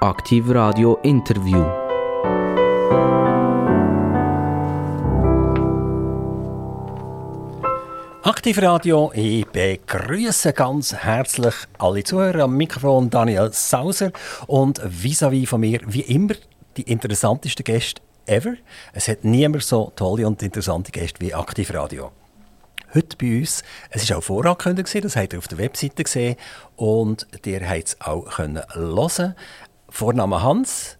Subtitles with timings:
[0.00, 1.64] Aktiv Radio Interview.
[8.22, 14.12] Aktiv Radio, ich begrüße ganz herzlich alle Zuhörer am Mikrofon Daniel Sauser
[14.46, 16.34] und vis-à-vis von mir wie immer
[16.76, 18.56] die interessantesten Gäste ever.
[18.92, 22.12] Es hat niemand so tolle und interessante Gäste wie Aktiv Radio.
[22.94, 26.36] Heute bei uns, es war auch vorangekündigt, das habt ihr auf der Webseite gesehen
[26.76, 29.34] und ihr habt es auch können hören.
[29.88, 30.98] Vorname Hans,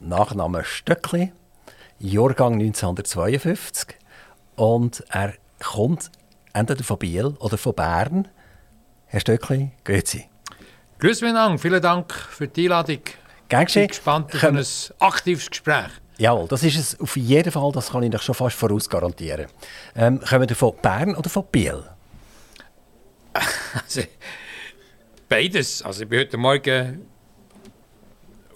[0.00, 1.32] Nachname Stöckli,
[1.98, 3.96] Jahrgang 1952
[4.56, 6.10] und er kommt
[6.52, 8.28] entweder von Biel oder von Bern.
[9.06, 10.28] Herr Stöckli, grüezi.
[10.98, 13.00] Grüß miteinander, vielen Dank für die Einladung.
[13.48, 14.64] Gern Ich bin gespannt auf ein
[15.00, 15.90] aktives Gespräch.
[16.16, 19.46] Jawohl, das ist es auf jeden Fall, das kann ich euch schon fast voraus garantieren.
[19.94, 21.82] Ähm, kommen wir von Bern oder von Biel?
[23.74, 24.02] Also,
[25.28, 25.82] beides.
[25.82, 27.06] Also ich bin heute Morgen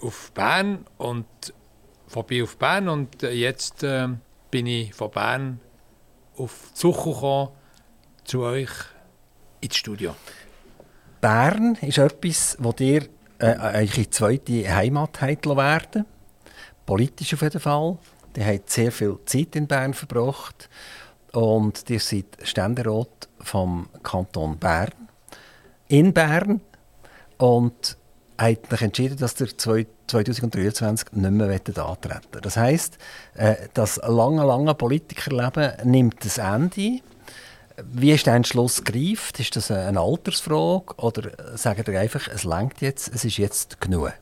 [0.01, 1.25] auf Bern und
[2.07, 4.07] von Biel auf Bern und äh, jetzt äh,
[4.49, 5.59] bin ich von Bern
[6.37, 7.49] auf Zuchu gekommen,
[8.23, 8.69] zu euch
[9.61, 10.15] ins Studio.
[11.21, 13.07] Bern ist etwas, wo dir
[13.39, 16.05] äh, eure zweite Heimat werden
[16.85, 17.97] Politisch auf jeden Fall.
[18.35, 20.69] Ihr habt sehr viel Zeit in Bern verbracht
[21.33, 25.09] und ihr seid Ständerat vom Kanton Bern.
[25.87, 26.61] In Bern.
[27.37, 27.97] Und
[28.39, 32.45] euch entschieden, dass ihr 2023 nicht mehr antreten wollt.
[32.45, 32.97] Das heisst,
[33.35, 37.01] äh, das lange, lange Politikerleben nimmt ein Ende.
[37.83, 39.39] Wie ist der Entschluss gereift?
[39.39, 44.13] Ist das eine Altersfrage oder sagt ihr einfach, es langt jetzt, es ist jetzt genug?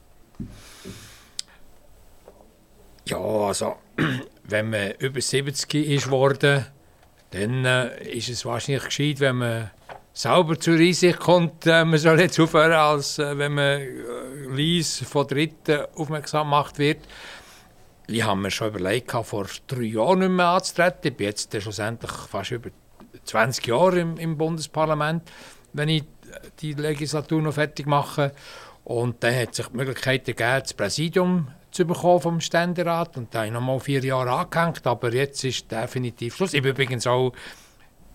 [3.06, 3.76] Ja, also
[4.44, 6.66] wenn man über 70 ist worden,
[7.32, 9.72] dann äh, ist es wahrscheinlich gescheit, wenn man
[10.18, 13.86] selber zur Einsicht kommt, äh, man soll jetzt aufhören, als äh, wenn man äh,
[14.50, 16.98] leise von Dritten aufmerksam gemacht wird.
[18.08, 21.12] Ich habe mir schon überlegt, vor drei Jahren nicht mehr anzutreten.
[21.12, 22.72] Ich bin jetzt schlussendlich fast über
[23.26, 25.24] 20 Jahre im, im Bundesparlament,
[25.74, 26.04] wenn ich
[26.62, 28.32] die Legislatur noch fertig mache.
[28.86, 33.18] Und dann hat sich die Möglichkeit gegeben, das Präsidium zu bekommen vom Ständerat.
[33.18, 36.54] Und da habe ich noch mal vier Jahre angehängt, aber jetzt ist definitiv Schluss.
[36.54, 37.34] Ich bin übrigens auch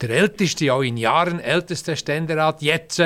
[0.01, 3.03] der älteste, auch in Jahren älteste Ständerat jetzt.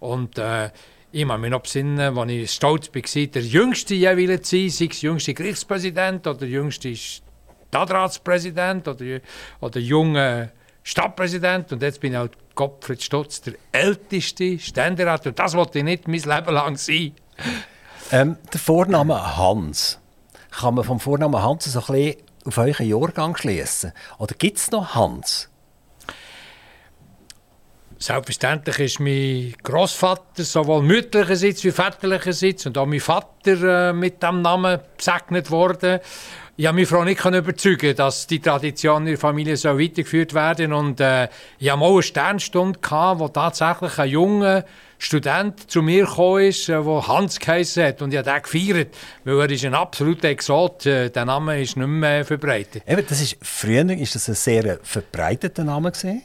[0.00, 0.70] Und äh,
[1.12, 4.88] ich kann mich noch besinnen, als ich stolz war, der jüngste jeweils zu sein, sei
[4.90, 9.20] es jüngste Gerichtspräsident oder der jüngste Stadtratspräsident oder,
[9.60, 10.52] oder junge
[10.82, 11.72] Stadtpräsident.
[11.72, 15.26] Und jetzt bin ich auch Gottfried Stotz, der älteste Ständerat.
[15.26, 17.12] Und das wollte ich nicht mein Leben lang sein.
[18.10, 19.98] Ähm, der Vorname Hans.
[20.50, 23.92] Kann man vom Vornamen Hans so ein bisschen auf euren Jahrgang schließen?
[24.18, 25.48] Oder gibt es noch Hans?
[28.04, 34.42] Selbstverständlich ist mein Großvater sowohl mütterlicherseits wie väterlicherseits und auch mein Vater äh, mit dem
[34.42, 36.00] Namen gesegnet worden.
[36.58, 40.74] Ich habe meine Frau nicht überzeugen dass die Tradition in der Familie so weitergeführt werden
[40.74, 44.66] und äh, ich hatte auch eine Sternstunde, gehabt, wo tatsächlich ein junger
[44.98, 48.94] Student zu mir gekommen ist, der Hans geheissen hat und ich habe den gefeiert,
[49.24, 50.84] weil er ist ein absoluter Exot.
[50.84, 52.82] Äh, der Name ist nicht mehr verbreitet.
[52.86, 56.20] Eben, das ist, früher war das ein sehr verbreiteter Name gewesen.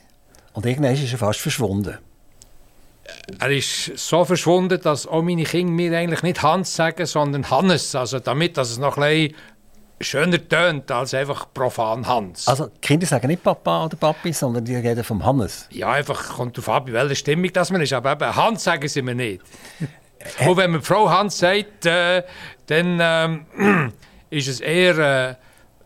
[0.59, 1.97] Und irgendwann ist er fast verschwunden.
[3.40, 7.96] Er ist so verschwunden, dass auch meine Kinder mir eigentlich nicht Hans sagen, sondern Hannes.
[7.96, 9.36] Also damit, dass es noch ein bisschen
[10.02, 12.46] schöner tönt als einfach profan Hans.
[12.46, 15.66] Also Kinder sagen nicht Papa oder Papi, sondern die reden vom Hannes?
[15.72, 17.94] Ja, einfach kommt darauf an, bei welcher Stimmung das man ist.
[17.94, 19.41] Aber eben Hans sagen sie mir nicht.
[20.46, 22.24] Und wenn man Frau Hans sagt, äh,
[22.66, 23.94] dann ähm,
[24.30, 24.97] ist es eher,
[25.30, 25.36] äh,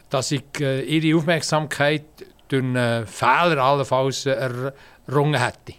[0.09, 2.05] dass ich äh, ihre Aufmerksamkeit
[2.53, 5.74] durch einen Fehler allenfalls errungen hätte.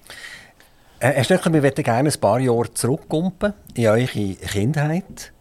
[0.99, 5.33] Herr Stöcker, wir möchten gerne ein paar Jahre zurückkumpen in eure Kindheit.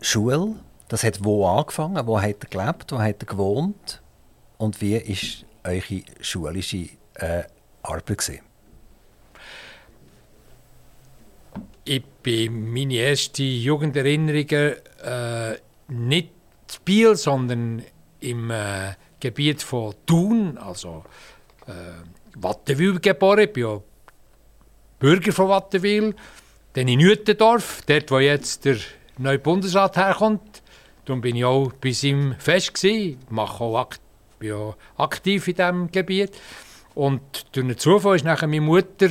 [0.00, 0.56] Schule,
[0.88, 2.06] das hat wo angefangen?
[2.06, 2.92] Wo hat er gelebt?
[2.92, 4.02] Wo hat er gewohnt?
[4.58, 7.44] Und wie war eure schulische äh,
[7.82, 8.18] Arbeit?
[8.18, 8.40] Gewesen?
[11.84, 15.56] Ich bin meine erste Jugenderinnerungen äh,
[15.88, 17.82] nicht in Biel, sondern
[18.20, 21.02] im äh, Gebiet von Thun, also
[21.66, 21.72] äh,
[22.34, 23.40] Wattenwil geboren.
[23.40, 23.80] Ich bin ja
[24.98, 26.14] Bürger von Wattenwil.
[26.74, 28.76] Dann in Nütendorf, dort wo jetzt der
[29.16, 30.62] neue Bundesrat herkommt.
[31.06, 32.74] Darum bin ich auch bei seinem Fest.
[32.74, 33.18] Gewesen.
[33.24, 34.00] Ich mache auch akt
[34.38, 36.32] bin auch aktiv in diesem Gebiet.
[36.94, 37.22] Und
[37.52, 39.08] durch einen Zufall ist nachher meine Mutter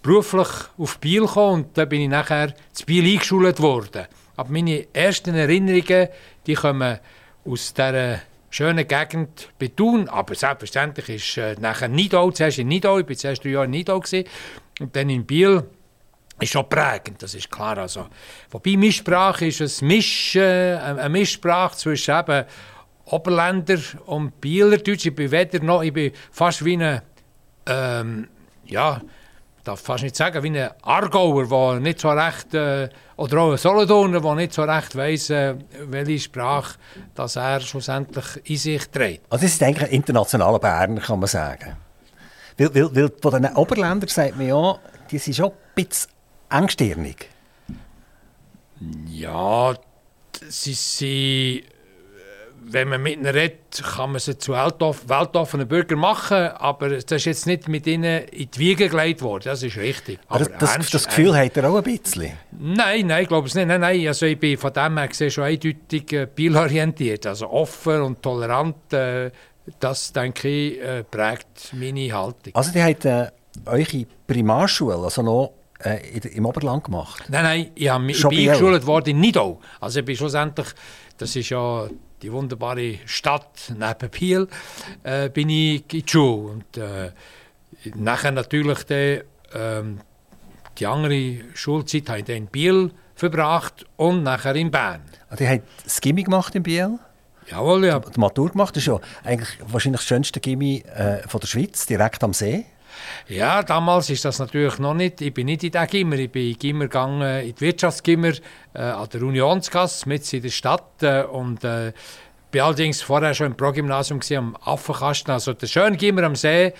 [0.00, 0.48] beruflich
[0.78, 4.06] auf Biel gekommen und da bin ich nachher zu Biel eingeschult worden.
[4.34, 6.08] Aber meine ersten Erinnerungen,
[6.46, 6.98] die kommen
[7.44, 8.20] aus dieser
[8.52, 10.08] schönen Gegend bei Thun.
[10.08, 13.72] Aber selbstverständlich ist äh, nachher Nidau, zuerst in Nidau, ich war zuerst drei Jahre in
[13.72, 14.28] Nidau gewesen,
[14.78, 15.64] und dann in Biel
[16.40, 17.78] ist schon prägend, das ist klar.
[17.78, 18.06] Also,
[18.50, 22.44] wobei Mischsprache ist ein Misch, äh, eine Mischsprache zwischen eben
[23.06, 25.06] Oberländer und Bielerdeutsch.
[25.06, 27.02] Ich bin weder noch, ich bin fast wie ein,
[27.66, 28.28] ähm,
[28.64, 29.00] ja,
[29.64, 33.58] darf fast nicht sagen, wie ein Argauer, der nicht so recht, äh, oder auch ein
[33.58, 35.54] Solothurner, der nicht so recht weiss, äh,
[35.86, 36.78] welche Sprache
[37.14, 39.24] dass er schlussendlich in sich trägt.
[39.30, 41.76] Also das ist eigentlich ein internationaler Berner, kann man sagen.
[42.58, 44.78] Weil, weil, weil von den Oberländern sagt man ja,
[45.10, 46.10] die sind schon ein bisschen
[46.50, 47.28] engstirnig.
[49.08, 49.74] Ja,
[50.48, 51.71] sie sind
[52.64, 57.24] wenn man mit ihnen redet, kann man sie zu weltoffenen Bürgern machen, aber das ist
[57.24, 60.18] jetzt nicht mit ihnen in die Wiege gelegt worden, das ist richtig.
[60.28, 62.32] Aber das, ernst, das Gefühl hat er auch ein bisschen?
[62.52, 63.66] Nein, nein, ich glaube es nicht.
[63.66, 68.02] Nein, nein, also ich bin von dem her gesehen schon eindeutig äh, bielorientiert, also offen
[68.02, 69.30] und tolerant, äh,
[69.78, 72.54] das, denke ich, äh, prägt meine Haltung.
[72.54, 73.30] Also die hat äh,
[73.66, 75.52] eure Primarschule, also noch
[75.84, 77.24] äh, im Oberland gemacht?
[77.28, 79.60] Nein, nein, ich, hab, ich bin eingeschult worden in Nidau.
[79.80, 80.68] Also ich bin schlussendlich,
[81.18, 81.88] das ist ja
[82.22, 84.48] die wunderbare Stadt neben Biel,
[85.02, 86.52] äh, bin ich in die Schule.
[86.52, 87.10] Und äh,
[87.94, 89.22] nachher natürlich die,
[89.54, 90.00] ähm,
[90.78, 95.02] die andere Schulzeit habe ich in Biel verbracht und nachher in Bern.
[95.28, 96.98] Also, ihr habt das Gimmi gemacht in Biel?
[97.48, 97.98] Jawohl, ja.
[97.98, 101.86] Die Matur gemacht, das ist ja eigentlich wahrscheinlich das schönste Gimmi äh, von der Schweiz,
[101.86, 102.66] direkt am See.
[103.28, 105.20] Ja, damals ist das natürlich noch nicht.
[105.20, 106.16] Ich bin nicht in den Gimmer.
[106.16, 108.32] Ich bin in Gimmer gegangen, in die Wirtschaftsgimmer
[108.74, 111.02] äh, an der Unionsgasse, mit in der Stadt.
[111.02, 111.92] Äh, und äh,
[112.52, 115.32] bin allerdings vorher schon im Progymnasium am Affenkasten.
[115.32, 116.72] Also der schöne Gimmer am See,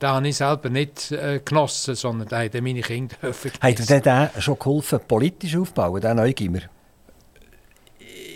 [0.00, 3.16] den habe ich selber nicht äh, genossen, sondern den haben meine Kinder
[3.60, 6.60] Hat dir den schon geholfen, politisch aufzubauen, den neuen Gimmer?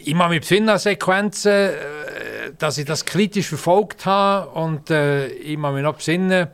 [0.02, 1.72] Ich mache mich besinnen Sequenzen, äh,
[2.58, 6.48] dass ich das kritisch verfolgt habe und äh, ich mache mich noch besinnen,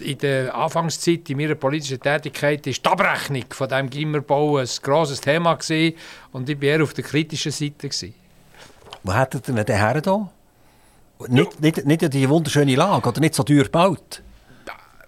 [0.00, 5.20] in der Anfangszeit in meiner politischen Tätigkeit ist die Abrechnung von diesem Gimmerbau ein grosses
[5.20, 5.96] Thema gewesen,
[6.32, 7.88] und ich war eher auf der kritischen Seite.
[7.88, 8.14] Gewesen.
[9.02, 10.30] Wo hättet ihr den her da?
[11.28, 14.22] Nicht, nicht, nicht die wunderschöne Lage oder nicht so teuer gebaut?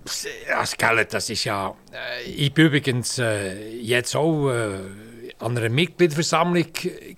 [0.04, 0.76] Das,
[1.08, 1.74] das ist ja...
[1.92, 4.78] Äh, ich bin übrigens äh, jetzt auch äh,
[5.38, 6.66] an einer Mitgliederversammlung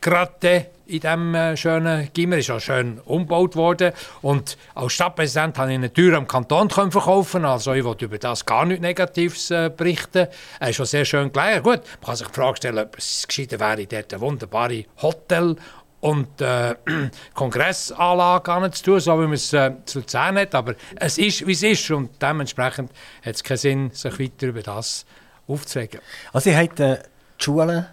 [0.00, 2.38] gerade in diesem äh, schönen Gimmer.
[2.38, 3.92] Ist auch schön umgebaut worden.
[4.22, 8.44] Und als Stadtpräsident habe ich eine Tür am Kanton verkaufen Also ich wollte über das
[8.44, 10.28] gar nichts Negatives äh, berichten.
[10.60, 11.62] Er ist schon sehr schön gelegen.
[11.62, 15.56] Gut, man kann sich die Frage stellen, ob es gescheiter wäre, dort ein wunderbares Hotel
[16.00, 16.74] und äh,
[17.34, 20.54] Kongressanlage zu tun, so wie man es äh, zu Luzern hat.
[20.54, 22.90] Aber es ist, wie es ist und dementsprechend
[23.24, 25.06] hat es keinen Sinn, sich weiter über das
[25.48, 26.00] aufzuregen.
[26.32, 26.98] Also ihr habt äh,
[27.40, 27.88] die Schule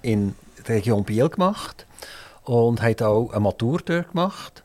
[0.00, 0.34] in
[0.66, 1.86] der Region Biel gemacht
[2.50, 4.64] und hat auch eine Matur dort gemacht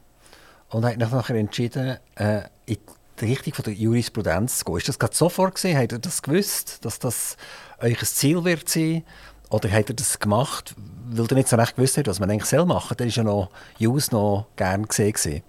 [0.70, 2.78] und hat nachher entschieden, äh, in
[3.22, 4.78] die Richtung der Jurisprudenz zu gehen.
[4.78, 5.78] Ist das gerade sofort gesehen?
[5.78, 7.38] Habt ihr das gewusst, dass das
[7.80, 9.04] euch ein Ziel wird sein?
[9.52, 10.74] Oder hat er das gemacht,
[11.12, 12.98] weil er nicht so recht gewusst hat, was man eigentlich soll machen soll?
[12.98, 15.44] Der ist ja noch Jus noch gern gesehen.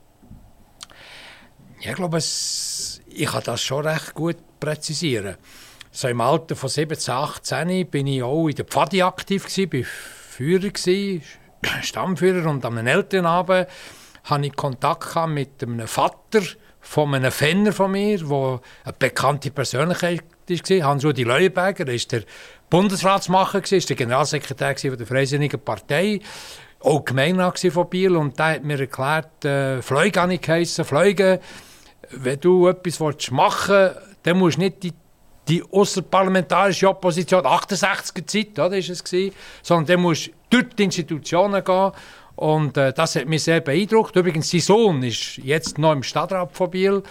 [1.80, 5.36] Ja, ich glaube, es, ich kann das schon recht gut präzisieren.
[5.90, 9.84] So im Alter von 17, 18 bin ich auch in der Pfadi aktiv gewesen, bin
[9.84, 10.70] Führer
[11.82, 13.68] Stammführer und am Elternabend
[14.24, 16.42] hatte ich Kontakt mit einem Vater
[16.80, 21.86] von einem Fenner von mir, der eine bekannte Persönlichkeit war, Hans-Rudi Leuenberger.
[21.86, 22.22] Er war der
[22.70, 26.20] Bundesratsmacher, war der Generalsekretär der Freisinnigen Partei,
[26.80, 28.16] auch Gemeinderat von Biel.
[28.16, 30.32] Und der hat mir erklärt, äh, Fleuge habe
[30.84, 31.40] Fleuge,
[32.10, 34.92] wenn du etwas machen willst, dann musst du nicht die
[35.48, 41.62] die außerparlamentarische Opposition, 68er Zeit, oder, ist es gewesen, sondern der muss durch die Institutionen
[41.62, 41.92] gehen
[42.36, 44.14] und äh, das hat mich sehr beeindruckt.
[44.16, 47.02] Übrigens, sein Sohn ist jetzt noch im Stadtrat von Biel.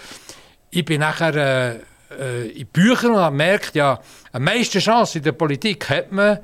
[0.70, 1.80] Ich bin nachher äh,
[2.18, 4.00] äh, in Büchern und habe gemerkt, ja,
[4.32, 6.38] eine meiste Chance in der Politik hat man,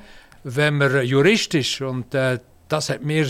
[0.44, 3.26] wenn man Jurist ist und äh, das hat mir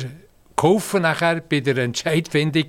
[0.57, 2.67] geholfen nachher bei der Entscheidfindung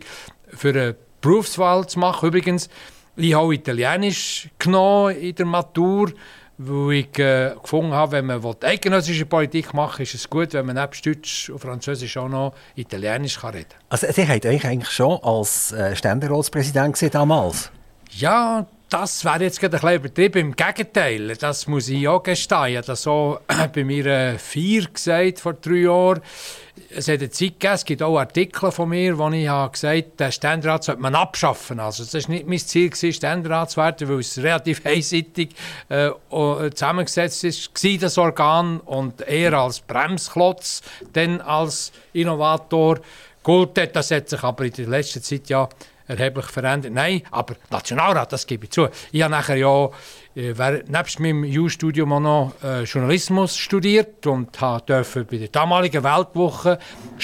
[0.47, 2.29] für eine Berufswahl zu machen.
[2.29, 2.69] Übrigens,
[3.15, 6.11] ich habe Italienisch genommen in der Matur,
[6.57, 10.65] weil ich äh, gefunden habe, wenn man eidgenössische Politik machen will, ist es gut, wenn
[10.65, 13.79] man neben Deutsch und Französisch auch noch Italienisch kann reden kann.
[13.89, 17.71] Also Sie haben euch eigentlich schon als äh, Ständeratspräsident gesehen damals?
[18.11, 20.39] Ja, das wäre jetzt gerade ein bisschen übertrieben.
[20.49, 22.67] Im Gegenteil, das muss ich auch gestehen.
[22.67, 23.39] Ich habe das so
[23.73, 26.21] bei mir vier gesagt vor drei Jahren.
[26.95, 29.95] Es hat eine Zeit gegeben, es gibt auch Artikel von mir, wo ich habe gesagt
[29.95, 31.79] habe, den Ständerat sollte man abschaffen.
[31.79, 35.55] Also das war nicht mein Ziel, Ständerat zu werden, weil es relativ einseitig
[35.89, 40.83] äh, zusammengesetzt ist, war, das Organ, und eher als Bremsklotz,
[41.15, 42.99] denn als Innovator.
[43.41, 45.67] Gut, das hat sich aber in der letzten Zeit ja
[46.17, 46.93] erheblich verändert.
[46.93, 48.87] Nein, aber Nationalrat, das gebe ich zu.
[49.11, 49.89] Ich habe nachher ja
[50.35, 56.79] äh, nebst meinem U-Studium auch noch äh, Journalismus studiert und durfte bei der damaligen Weltwoche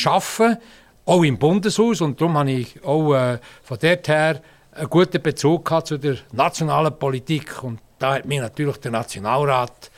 [0.05, 0.57] arbeiten,
[1.05, 2.01] auch im Bundeshaus.
[2.01, 4.41] Und darum habe ich auch äh, von dort her
[4.71, 7.63] einen guten Bezug zu der nationalen Politik.
[7.63, 9.91] Und da hat mir natürlich der Nationalrat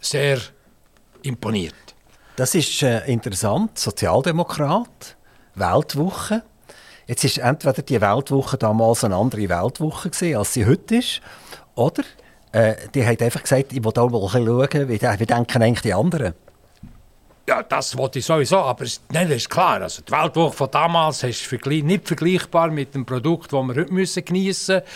[0.00, 0.38] sehr
[1.22, 1.74] imponiert.
[2.36, 3.78] Das ist äh, interessant.
[3.78, 5.16] Sozialdemokrat,
[5.54, 6.42] Weltwoche.
[7.06, 11.20] Jetzt ist entweder die Weltwoche damals eine andere Weltwoche gewesen, als sie heute ist,
[11.74, 12.02] oder
[12.52, 15.94] äh, die hat einfach gesagt, ich will auch mal schauen, wie, wie denken eigentlich die
[15.94, 16.34] anderen.
[17.48, 19.82] Ja, das wollte ich sowieso, aber nein, das ist klar.
[19.82, 24.24] Also die Weltwoche von damals ist nicht vergleichbar mit dem Produkt, das wir heute müssen
[24.24, 24.88] geniessen müssen.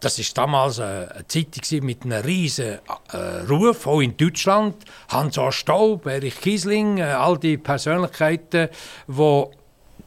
[0.00, 2.80] Das war damals äh, eine Zeitung mit einem riesen
[3.12, 3.16] äh,
[3.48, 4.74] Ruf, auch in Deutschland.
[5.08, 5.52] Hans-A.
[5.52, 8.68] Staub, Erich Kiesling, äh, all die Persönlichkeiten,
[9.06, 9.44] die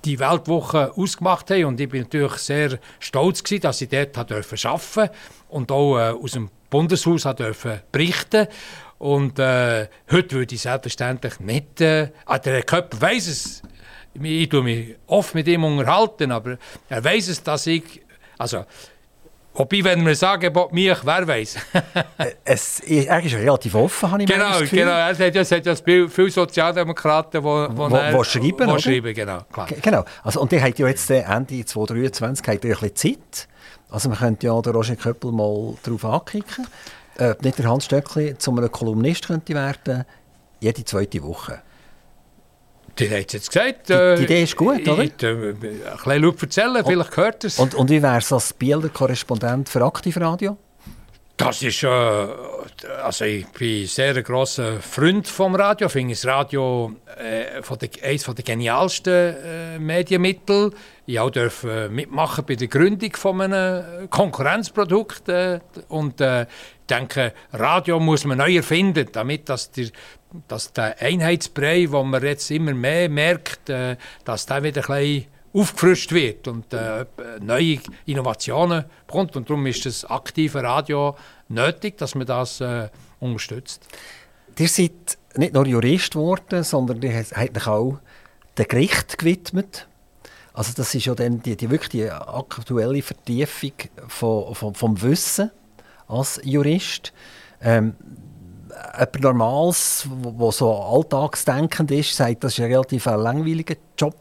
[0.06, 1.66] die Weltwoche ausgemacht haben.
[1.66, 5.12] Und ich bin natürlich sehr stolz, gewesen, dass ich dort arbeiten durfte
[5.50, 8.48] und auch äh, aus dem Bundeshaus durfte berichten
[8.98, 11.82] Und äh, heute würde ich selbstverständlich nicht.
[11.82, 13.62] Äh, ah, der Köpper weiss es.
[14.22, 16.58] Ich tue mich oft mit ihm unterhalten, aber
[16.90, 18.02] er weiß es, dass ich.
[18.38, 18.66] Also,
[19.58, 21.56] Wobei, wenn wir sagen, mich, wer weiß.
[22.18, 24.80] Äh, es, er ist relativ offen, habe ich genau, das Gefühl.
[24.80, 28.70] Genau, es hat ja, es hat ja viele Sozialdemokraten, die wo, wo, wo, schreiben.
[28.70, 29.68] Wo schreiben genau, klar.
[29.82, 30.04] genau.
[30.24, 33.48] Also, und die hat ja jetzt Ende 2023 hat ein bisschen Zeit.
[33.90, 36.68] Also man könnte ja den Roger Köppel mal darauf anklicken.
[37.18, 40.04] Ob nicht der Hans Stöckli zu einem Kolumnist könnte werden,
[40.60, 41.62] jede zweite Woche.
[43.00, 43.90] Die hat jetzt gesagt.
[43.90, 45.04] Äh, die, Idee ist gut, oder?
[45.04, 47.60] Ich, äh, ein bisschen laut erzählen, vielleicht gehört es.
[47.60, 50.58] Und, und wie wäre es als Bieler Korrespondent für Aktivradio?
[51.38, 55.88] Das ist, äh, also ich bin sehr ein grosser Freund vom Radio.
[55.88, 60.72] Ich finde das Radio äh, von der, eines der genialsten äh, Medienmittel.
[61.06, 65.28] Ich auch durfte mitmachen bei der Gründung von einem Konkurrenzprodukt.
[65.28, 65.60] Äh,
[65.90, 66.48] und äh, ich
[66.90, 69.90] denke, Radio muss man neu erfinden, damit dass der,
[70.48, 75.26] dass der Einheitsbrei, den man jetzt immer mehr merkt, äh, dass der wieder ein bisschen
[75.54, 77.06] aufgefrischt wird und äh,
[77.40, 79.36] neue Innovationen kommt.
[79.36, 81.16] Und darum ist das aktive Radio
[81.48, 82.90] nötig, dass man das äh,
[83.20, 83.88] unterstützt.
[84.58, 88.00] Ihr seid nicht nur Jurist geworden, sondern ihr habt euch auch
[88.58, 89.88] dem Gericht gewidmet.
[90.54, 93.74] Also das ist ja dann die, die wirklich die aktuelle Vertiefung
[94.08, 95.52] von, von, vom Wissen
[96.08, 97.12] als Jurist.
[97.62, 97.96] Ähm,
[98.94, 104.16] jemand Normales, wo, so alltagsdenkend ist, sagt, das ist ein relativ langweiliger Job.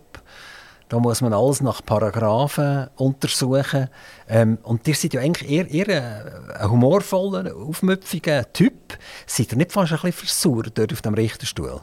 [0.89, 3.89] Da muss man alles nach Paragraphen untersuchen.
[4.29, 8.99] Ähm, und ihr seid ja eigentlich eher, eher ein humorvoller, aufmüpfiger Typ.
[9.27, 11.81] Seid ihr nicht fast ein bisschen versaut dort auf dem Richterstuhl?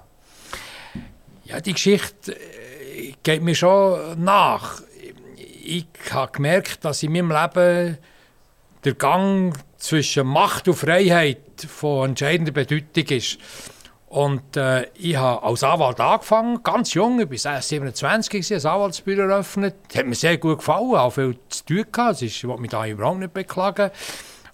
[1.45, 4.81] Ja, die Geschichte äh, geht mir schon nach.
[5.63, 7.97] Ich habe gemerkt, dass in meinem Leben
[8.83, 13.37] der Gang zwischen Macht und Freiheit von entscheidender Bedeutung ist.
[14.07, 19.75] Und äh, ich habe als Anwalt angefangen, ganz jung, ich war 27, ein Anwaltsbüro eröffnet.
[19.87, 22.21] Das hat mir sehr gut gefallen, auch viel zu tun gehabt.
[22.21, 23.89] Ich will mich da überhaupt nicht beklagen.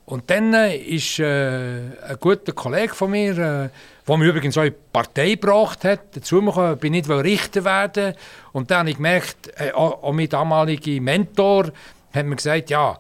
[0.06, 3.70] Und dann äh, ist äh, ein guter Kollege von mir, äh,
[4.08, 8.14] der mich übrigens auch in die Partei gebracht hat, dazu gekommen, bin nicht Richter werden.
[8.54, 11.72] Und dann habe ich gemerkt, äh, auch, auch mein damaliger Mentor
[12.14, 12.98] hat mir gesagt, ja,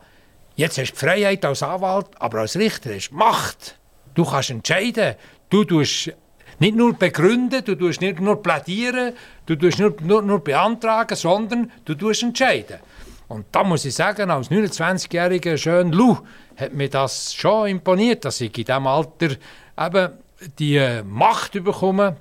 [0.57, 3.79] jetzt hast du Freiheit als Anwalt, aber als Richter hast du Macht.
[4.13, 5.15] Du kannst entscheiden.
[5.49, 6.11] Du tust
[6.59, 9.13] nicht nur begründen, du tust nicht nur plädieren,
[9.45, 12.79] du tust nicht nur, nur beantragen, sondern du tust entscheiden.
[13.27, 16.17] Und da muss ich sagen, als 29-jähriger schön Lou
[16.57, 19.35] hat mir das schon imponiert, dass ich in diesem Alter
[19.79, 20.13] eben
[20.57, 22.17] die äh, Macht bekomme,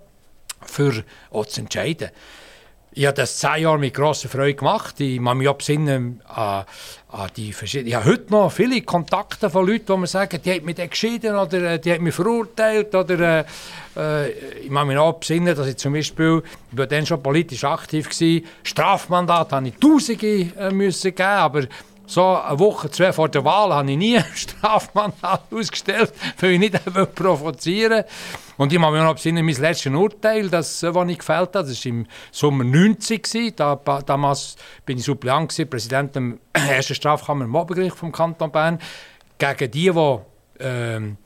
[0.62, 2.10] für auch zu entscheiden.
[2.92, 4.98] Ich habe das zehn Jahre mit grosser Freude gemacht.
[5.00, 6.64] Ich kann mich auch besinnen an,
[7.16, 7.88] an die verschiedenen...
[7.88, 11.34] Ich habe heute noch viele Kontakte von Leuten, die mir sagen, die haben mich geschieden
[11.34, 12.94] oder äh, die haben mich verurteilt.
[12.94, 13.44] Oder, äh,
[13.96, 14.30] äh,
[14.62, 18.08] ich kann mich auch besinnen, dass ich zum Beispiel, ich war dann schon politisch aktiv,
[18.08, 21.62] war, Strafmandat habe ich Tausende äh, müssen geben, aber
[22.06, 26.58] so eine Woche, zwei vor der Wahl habe ich nie ein Strafmandat ausgestellt, weil ich
[26.58, 26.78] nicht
[27.14, 28.04] provozieren
[28.56, 31.68] Und ich habe mich noch besinnen, mein letztes Urteil, das, das äh, ich gefällt habe,
[31.68, 33.56] das war im Sommer 90.
[33.56, 38.78] Da, damals bin ich Suppleant, gewesen, Präsident der ersten Strafkammer im Obergericht vom Kanton Bern,
[39.38, 40.18] gegen die, die
[40.60, 41.18] ähm,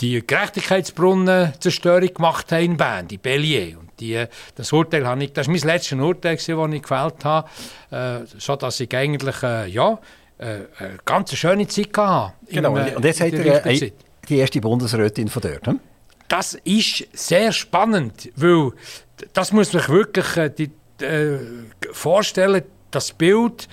[0.00, 3.78] die Gerechtigkeitsbrunnenzerstörung gemacht haben in Bern, die Bellier.
[3.78, 7.48] Und die, das Urteil habe ich, das war mein letztes Urteil, das ich gefällt habe,
[7.90, 9.96] äh, sodass ich eigentlich, äh, ja, äh,
[10.40, 12.32] eine ganz schöne Zeit hatte.
[12.48, 13.92] Genau, im, und jetzt hat er äh,
[14.28, 15.66] die erste Bundesrätin von dort.
[15.66, 15.80] Hm?
[16.28, 18.72] Das ist sehr spannend, weil
[19.32, 20.70] das muss man sich wirklich äh, die,
[21.04, 21.38] äh,
[21.92, 23.68] vorstellen, das Bild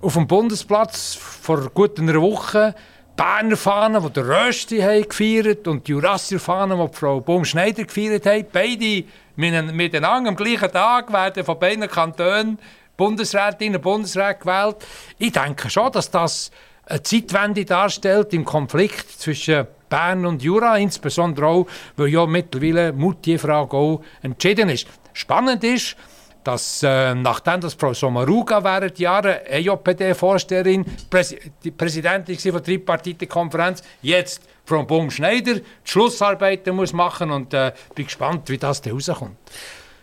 [0.00, 2.74] auf dem Bundesplatz vor gut einer Woche,
[3.16, 8.52] Berner Fahne, die der Rösti gefeiert und die Jurassier Fahne, die Frau Baum-Schneider gefeiert hat.
[8.52, 12.58] Beide miteinander am gleichen Tag werden von beiden Kantonen
[12.98, 14.76] Bundesrätinnen und gewählt.
[15.18, 16.50] Ich denke schon, dass das
[16.84, 22.92] eine Zeitwende darstellt im Konflikt zwischen Bern und Jura, insbesondere auch, weil ja mittlerweile
[23.24, 24.86] die Frage auch entschieden ist.
[25.14, 25.96] Spannend ist,
[26.44, 31.36] dass äh, nachdem dass Frau Sommaruga während Jahren EJPD-Vorsteherin, Präs
[31.76, 38.58] Präsidentin der Tripartitenkonferenz, jetzt Frau Baum-Schneider die Schlussarbeiten muss machen und äh, bin gespannt, wie
[38.58, 39.36] das da rauskommt.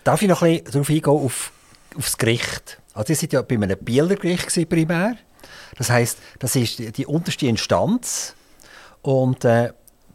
[0.04, 1.52] Darf ich noch ein bisschen darauf eingehen, auf,
[1.98, 2.80] auf das Gericht?
[2.96, 5.18] Also ihr seid ja bei einem Bieler Gericht primär.
[5.78, 8.36] Das heisst, das ist die, die unterste Instanz
[9.02, 9.74] und äh,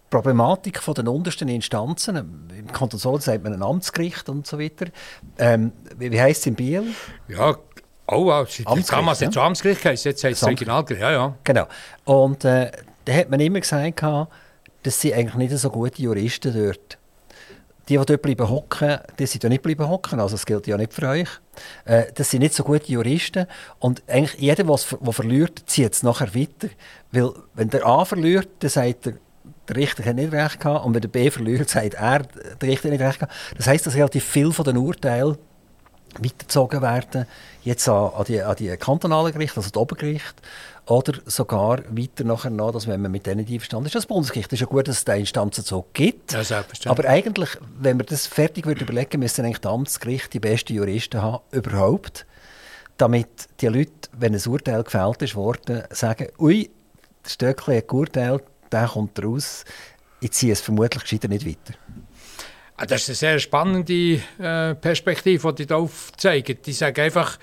[0.09, 4.87] Problematik von den untersten Instanzen, im Kanton Solothurn sagt man ein Amtsgericht und so weiter.
[5.39, 6.85] Ähm, wie, heisst es in Biel?
[7.29, 7.57] Ja,
[8.07, 8.79] auch, auch.
[8.89, 9.31] damals ja?
[9.37, 11.37] Amtsgericht heisst, jetzt heißt es Regionalgericht, ja, ja.
[11.45, 11.69] Genau.
[12.05, 12.73] Und äh,
[13.05, 14.03] da hat man immer gesagt,
[14.83, 16.99] dass sie eigentlich nicht so gute Juristen dort.
[17.91, 20.77] Die, die dort bleiben hocken, die sind ja nicht bleiben hocken, also das gilt ja
[20.77, 21.29] nicht für euch.
[21.85, 23.47] Äh, das sind nicht so gute Juristen
[23.81, 26.69] und eigentlich jeder, der verliert, zieht es nachher weiter.
[27.11, 29.15] Weil wenn der A verliert, dann sagt er,
[29.69, 32.89] der Richter hat nicht recht gehabt und wenn der B verliert, sagt er, der Richter
[32.89, 33.35] hat nicht recht gehabt.
[33.57, 35.37] Das heisst, dass relativ viel von den Urteilen
[36.19, 37.27] weitergezogen werden,
[37.65, 40.35] jetzt an, an, die, an die kantonalen Gerichte, also das Obergericht,
[40.91, 44.49] oder sogar weiter nachher noch, dass wenn man mit denen einverstanden ist, das Bundesgericht.
[44.49, 46.33] Es ist ja gut, dass es diese Instanzen so gibt.
[46.33, 50.75] Ja, aber eigentlich, wenn man das fertig würde überlegen, müssten eigentlich die Amtsgerichte die besten
[50.75, 52.27] Juristen haben, überhaupt,
[52.97, 53.29] damit
[53.61, 56.69] die Leute, wenn ein Urteil gefällt ist worden, sagen, ui,
[57.23, 58.43] das Stöckchen hat geurteilt,
[58.73, 59.65] der kommt raus,
[60.21, 61.79] ich ziehe es vermutlich gescheiter nicht weiter.
[62.77, 66.67] Ah, das ist eine sehr spannende äh, Perspektive, die da aufzeigt.
[66.67, 67.39] Die sagen einfach,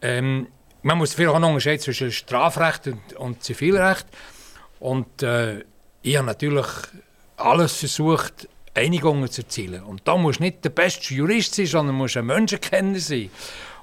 [0.00, 0.46] ähm,
[0.82, 4.06] man muss viel auch unterscheiden zwischen Strafrecht und, und Zivilrecht.
[4.80, 5.64] Und äh,
[6.02, 6.66] ich habe natürlich
[7.36, 9.82] alles versucht, Einigungen zu erzielen.
[9.82, 13.30] Und da muss nicht der beste Jurist sein, sondern muss ein Menschenkenner sein.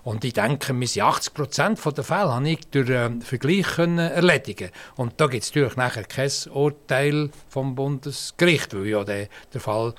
[0.03, 3.98] Und ich denke, wir sind 80 Prozent der Fälle habe ich durch einen Vergleich können
[3.98, 9.61] erledigen Und da gibt es natürlich nachher kein Urteil vom Bundesgericht, weil ja der, der
[9.61, 9.96] Fall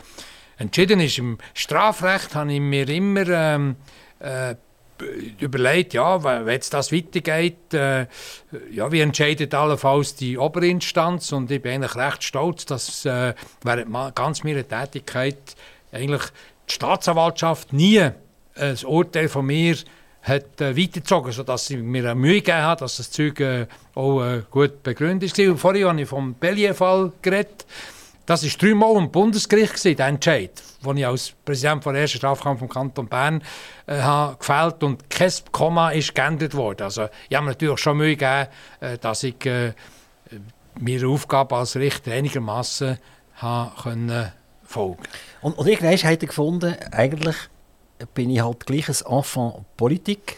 [0.58, 1.18] entschieden ist.
[1.18, 3.76] Im Strafrecht habe ich mir immer ähm,
[4.20, 4.54] äh,
[5.40, 8.06] überlegt, ja, wenn jetzt das weitergeht, äh,
[8.70, 11.32] ja, wie entscheidet allenfalls die Oberinstanz?
[11.32, 15.38] Und ich bin eigentlich recht stolz, dass äh, während ganz meiner Tätigkeit
[15.92, 16.22] eigentlich
[16.68, 19.76] die Staatsanwaltschaft nie ein Urteil von mir
[20.26, 24.42] hat äh, weitergezogen, sodass sie mir Mühe gegeben hat, dass das Zeug äh, auch äh,
[24.50, 25.56] gut begründet war.
[25.56, 27.64] vorhin habe ich vom Bellier-Fall geredet.
[28.26, 30.50] Das war dreimal im Bundesgericht, der Entscheid,
[30.84, 33.40] den ich als Präsident der ersten Strafkammer vom Kanton Bern
[33.86, 36.82] äh, habe gefällt und kein Komma ist geändert worden.
[36.82, 38.48] Also ich habe mir natürlich schon Mühe gegeben,
[38.80, 39.74] äh, dass ich äh,
[40.78, 42.98] meine Aufgabe als Richter einigermaßen
[43.38, 44.32] folgen
[44.64, 45.02] folgen
[45.42, 47.36] Und, und irgendwann hat er gefunden, eigentlich
[48.14, 50.36] bin ich halt gleich ein Enfant Politik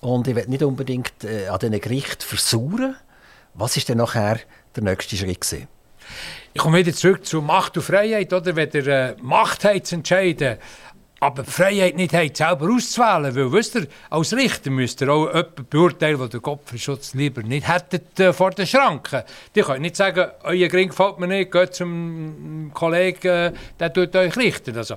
[0.00, 2.96] und ich will nicht unbedingt äh, an diesen Gericht versuchen.
[3.54, 4.40] Was ist denn nachher
[4.74, 5.68] der nächste Schritt gewesen?
[6.54, 8.54] Ich komme wieder zurück zu Macht und Freiheit, oder?
[8.54, 10.58] Wenn ihr äh, Macht habt zu entscheiden,
[11.18, 15.28] aber die Freiheit nicht habt, selber auszuwählen, weil, wisst ihr, als Richter müsst ihr auch
[15.28, 19.22] jemanden beurteilen, der den Kopfschutz lieber nicht hättet äh, vor den Schranken.
[19.54, 24.14] Die können nicht sagen, euer Gring gefällt mir nicht, geht zum Kollegen, äh, der tut
[24.14, 24.76] euch richten.
[24.76, 24.96] Also,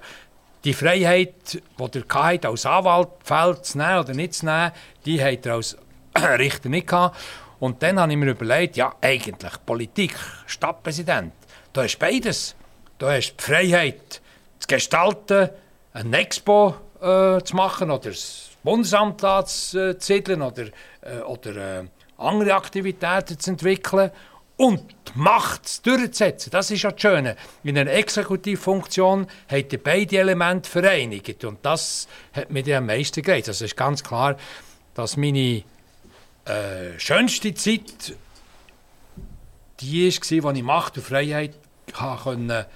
[0.65, 4.71] die Freiheit, die ihr habt, als Anwalt Feld zu nehmen oder nicht zu nehmen,
[5.05, 5.77] die habt ihr als
[6.37, 7.17] Richter nicht gehabt.
[7.59, 10.15] Und dann habe ich mir überlegt, ja, eigentlich Politik,
[10.47, 11.31] Stadtpräsident,
[11.75, 12.55] da hast beides.
[12.97, 14.21] Da hast die Freiheit
[14.59, 15.49] zu gestalten,
[15.93, 20.67] ein Expo äh, zu machen oder das Bundesamt zu äh, ziedeln oder,
[21.01, 21.83] äh, oder äh,
[22.17, 24.11] andere Aktivitäten zu entwickeln
[24.57, 26.49] und die Macht durchzusetzen.
[26.49, 27.35] Das ist ja das Schöne.
[27.63, 31.43] In einer Exekutivfunktion hat die beide Elemente vereinigt.
[31.43, 33.49] Und das hat mir am meisten gereizt.
[33.49, 34.37] Also es ist ganz klar,
[34.93, 35.63] dass meine
[36.45, 38.15] äh, schönste Zeit
[39.81, 41.53] die war, wo ich Macht und Freiheit
[41.93, 42.67] konnte,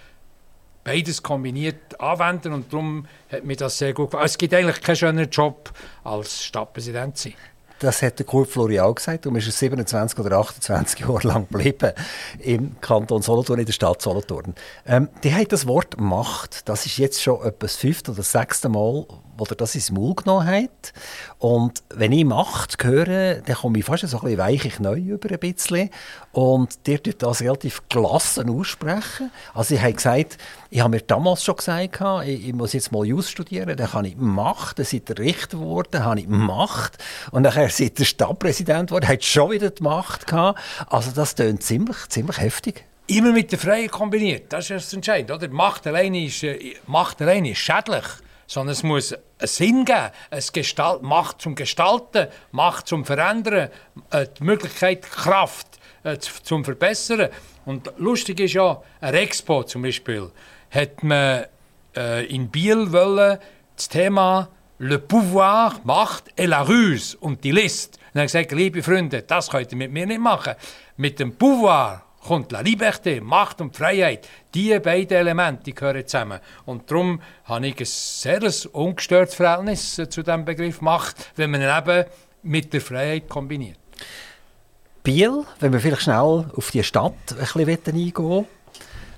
[0.84, 4.26] beides kombiniert anwenden und darum hat mir das sehr gut gefallen.
[4.26, 5.72] Es gibt eigentlich keinen schöneren Job
[6.04, 7.38] als Stadtpräsident zu sein.
[7.80, 9.26] Das hat der Kurt Florial gesagt.
[9.26, 11.94] Du bist 27 oder 28 Jahre lang geblieben
[12.40, 14.54] im Kanton Solothurn, in der Stadt Solothurn.
[14.86, 16.68] Ähm, die haben das Wort Macht.
[16.68, 19.06] Das ist jetzt schon etwa das fünfte oder sechste Mal,
[19.40, 20.94] wo er das ins Maul genommen hat.
[21.38, 25.32] Und wenn ich Macht höre, dann komme ich fast so ein bisschen weichig neu über
[25.32, 25.90] ein bisschen.
[26.32, 29.32] Und der tut das relativ gelassen aussprechen.
[29.54, 30.38] Also ich habe gesagt,
[30.70, 34.08] ich habe mir damals schon gesagt, ich, ich muss jetzt mal Jus studieren, dann habe
[34.08, 36.98] ich Macht, dann seid ihr Richter geworden, habe ich Macht.
[37.32, 40.60] Und nachher seid ihr Stadtpräsident geworden, hat schon wieder die Macht gehabt.
[40.88, 44.54] Also das klingt ziemlich, ziemlich heftig immer mit der Freiheit kombiniert.
[44.54, 45.34] Das ist das Entscheidende.
[45.34, 45.50] Oder?
[45.50, 48.06] Macht, alleine ist, äh, Macht alleine ist schädlich.
[48.48, 50.12] Sondern es muss einen Sinn geben.
[50.30, 53.70] Es Gestalt, Macht zum Gestalten, Macht zum Verändern,
[54.12, 57.30] äh, die Möglichkeit, Kraft äh, zum Verbessern.
[57.66, 60.32] Und lustig ist ja, ein Expo zum Beispiel,
[60.72, 61.46] hat man
[61.96, 63.40] äh, in Biel wollen,
[63.76, 67.98] das Thema Le Pouvoir, Macht et la Ruse und die List.
[67.98, 70.56] Und dann gesagt, liebe Freunde, das könnt ihr mit mir nicht machen.
[70.98, 74.28] Mit dem Pouvoir kommt La Liberté, Macht und Freiheit.
[74.54, 76.40] Diese beiden Elemente gehören zusammen.
[76.66, 78.42] Und darum habe ich ein sehr
[78.74, 82.06] ungestörtes Verhältnis zu diesem Begriff Macht, wenn man ihn eben
[82.44, 83.78] mit der Freiheit kombiniert.
[85.04, 88.46] Biel, wenn wir vielleicht schnell auf die Stadt ein bisschen eingehen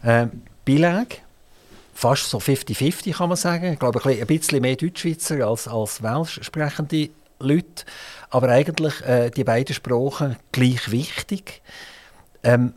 [0.04, 0.28] äh,
[0.64, 1.22] Bilag,
[1.94, 3.74] fast so 50-50 kann man sagen.
[3.74, 7.10] Ich glaube, ein bisschen mehr Deutschschweizer als, als Welsch sprechende
[7.40, 7.86] Leute.
[8.30, 11.62] Aber eigentlich äh, die beiden Sprachen gleich wichtig.
[12.44, 12.74] Ähm,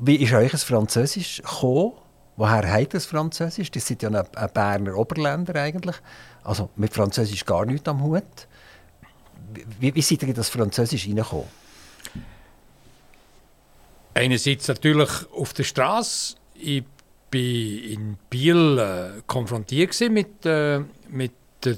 [0.00, 1.92] wie ist euch das Französisch gekommen?
[2.36, 3.70] Woher habt das Französisch?
[3.70, 5.96] Das sind ja ein, Berner Oberländer eigentlich.
[6.44, 8.22] Also mit Französisch gar nichts am Hut.
[9.80, 11.48] Wie, wie seid ihr in das Französisch hineingekommen?
[14.14, 16.36] Einerseits natürlich auf der Straße.
[16.54, 16.84] Ich
[17.32, 21.32] war in Biel äh, konfrontiert mit, äh, mit
[21.64, 21.76] der,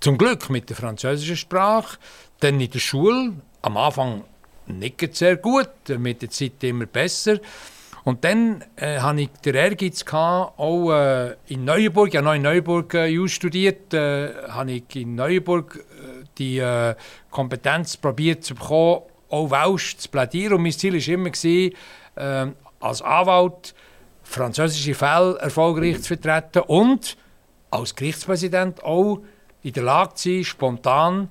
[0.00, 1.98] zum Glück mit der französischen Sprache.
[2.40, 4.24] Dann in der Schule, am Anfang
[4.66, 7.38] nicht sehr gut, mit der Zeit immer besser.
[8.04, 12.34] Und dann äh, hatte ich den Ehrgeiz, gehabt, auch äh, in Neuenburg, ich habe noch
[12.34, 16.96] in Neuenburg äh, studiert, äh, habe ich in Neuenburg äh, die äh,
[17.30, 20.54] Kompetenz probiert zu bekommen, auch Welsch zu plädieren.
[20.54, 21.74] Und mein Ziel war immer, gewesen,
[22.16, 22.46] äh,
[22.80, 23.74] als Anwalt
[24.24, 27.16] französische Fälle erfolgreich zu vertreten und
[27.70, 29.20] als Gerichtspräsident auch
[29.62, 31.28] in der Lage zu sein, spontan,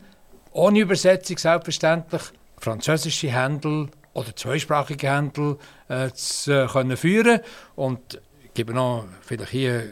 [0.54, 2.22] ohne Übersetzung selbstverständlich,
[2.62, 5.58] französische Händel oder zweisprachige Händel
[5.89, 7.41] äh, zu äh, können führen
[7.76, 9.91] und ich gebe noch vielleicht hier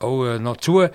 [0.00, 0.88] auch äh, noch zu,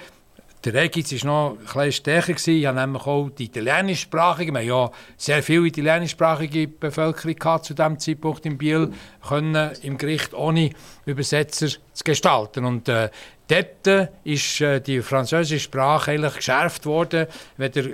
[0.66, 2.34] der Ehrgeiz war noch etwas stärker.
[2.34, 2.56] Gewesen.
[2.56, 8.46] Ich habe nämlich auch die italienischsprachige, wir ja sehr viele italienischsprachige Bevölkerung zu diesem Zeitpunkt
[8.48, 8.92] in Biel,
[9.28, 10.72] können im Gericht ohne
[11.06, 12.66] Übersetzer zu gestalten.
[12.66, 13.12] Und äh,
[13.48, 17.86] dort ist äh, die französische Sprache eigentlich geschärft worden, wenn der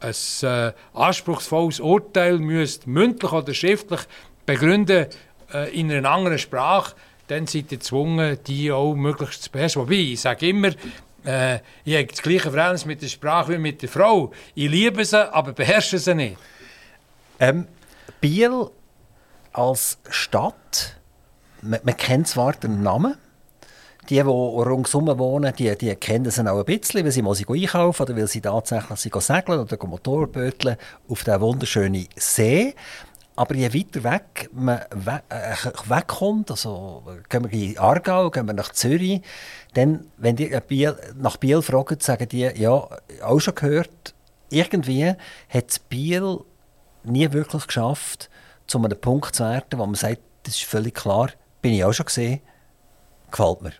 [0.00, 4.00] ein äh, anspruchsvolles Urteil müsst mündlich oder schriftlich
[4.44, 5.06] begründen
[5.52, 6.94] äh, in einer anderen Sprache,
[7.28, 9.82] dann seid ihr gezwungen, die auch möglichst zu beherrschen.
[9.82, 10.70] Wobei, ich sage immer,
[11.24, 14.32] äh, ich habe das gleiche Verhältnis mit der Sprache wie mit der Frau.
[14.54, 16.36] Ich liebe sie, aber beherrsche sie nicht.
[17.40, 17.66] Ähm,
[18.20, 18.70] Biel
[19.52, 20.96] als Stadt,
[21.62, 23.16] man, man kennt zwar den Namen,
[24.08, 28.02] die, die rundherum wohnen, die, die kennen sie auch ein bisschen, weil sie mal einkaufen
[28.02, 30.76] oder weil sie tatsächlich sie segeln oder Motorböteln
[31.08, 32.74] auf diesen wunderschönen See.
[33.36, 35.54] Aber je weiter weg man we äh,
[35.90, 39.20] wegkommt, also gehen wir in Aargau, gehen wir nach Zürich,
[39.74, 42.88] dann, wenn die Biel, nach Biel fragen, sagen die, ja,
[43.22, 44.14] auch schon gehört,
[44.48, 45.12] irgendwie
[45.50, 46.38] hat Biel
[47.04, 48.30] nie wirklich geschafft,
[48.66, 51.28] zu einem Punkt zu werden, wo man sagt, das ist völlig klar,
[51.60, 52.40] bin ich auch schon gesehen,
[53.30, 53.72] gefällt mir.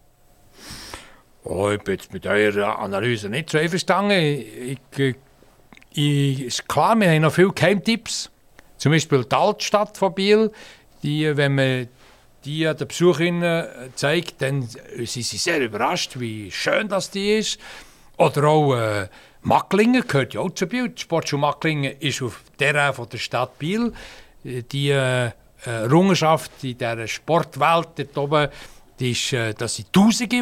[1.48, 4.10] Oh, ich bin jetzt mit eurer Analyse nicht so einverstanden.
[4.10, 5.14] Ich, ich,
[5.92, 8.30] ich, ist klar, wir haben noch viele Keimtipps.
[8.78, 10.50] Zum Beispiel die Altstadt von Biel.
[11.04, 11.88] Die, wenn man
[12.44, 17.60] die den Besucherinnen zeigt, dann sind sie sehr überrascht, wie schön das die ist.
[18.16, 19.08] Oder auch äh,
[19.42, 20.88] Macklingen gehört ja auch zu Biel.
[20.88, 23.92] Die Sportschule Macklingen ist auf der von der Stadt Biel.
[24.42, 25.30] Die äh,
[25.64, 28.48] Errungenschaft in dieser Sportwelt dort oben
[29.00, 30.40] ist, äh, das sind Tausende, die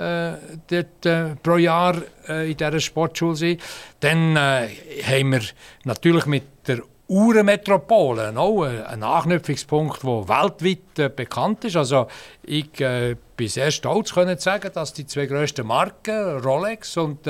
[0.00, 0.32] äh,
[0.68, 1.96] dort, äh, pro Jahr
[2.28, 3.60] äh, in dieser Sportschule sind.
[4.00, 4.68] Dann äh,
[5.04, 5.42] haben wir
[5.84, 11.76] natürlich mit der Uhrenmetropole auch einen Anknüpfungspunkt, der weltweit äh, bekannt ist.
[11.76, 12.06] Also
[12.42, 17.28] ich bin sehr stolz können zu sagen, dass die zwei grössten Marken, Rolex und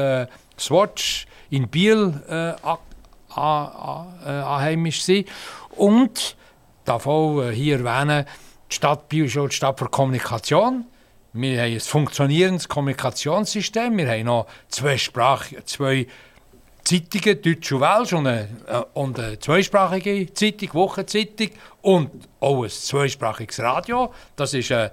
[0.59, 2.15] Swatch, in Biel
[3.35, 5.29] anheimisch sind.
[5.77, 6.37] Und
[6.85, 8.25] darf auch hier erwähnen,
[8.73, 10.87] die Stadt Biel ist die Stadt für Kommunikation.
[11.35, 13.99] Wir haben ein funktionierendes Kommunikationssystem.
[13.99, 16.07] Wir haben noch zwei, Sprach zwei
[16.83, 21.51] Zeitungen, Deutsch und Welsch, und eine, äh, und eine zweisprachige Zeitung, Wochenzeitung
[21.83, 24.13] und auch ein zweisprachiges Radio.
[24.37, 24.91] Das ist eine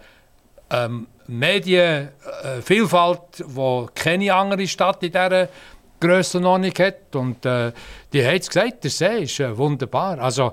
[0.72, 5.48] ähm, Medienvielfalt, die keine andere Stadt in dieser
[6.02, 7.16] Grössenordnung hat.
[7.16, 7.72] Und äh,
[8.12, 10.20] die haben es gesagt, der See ist äh, wunderbar.
[10.20, 10.52] Also,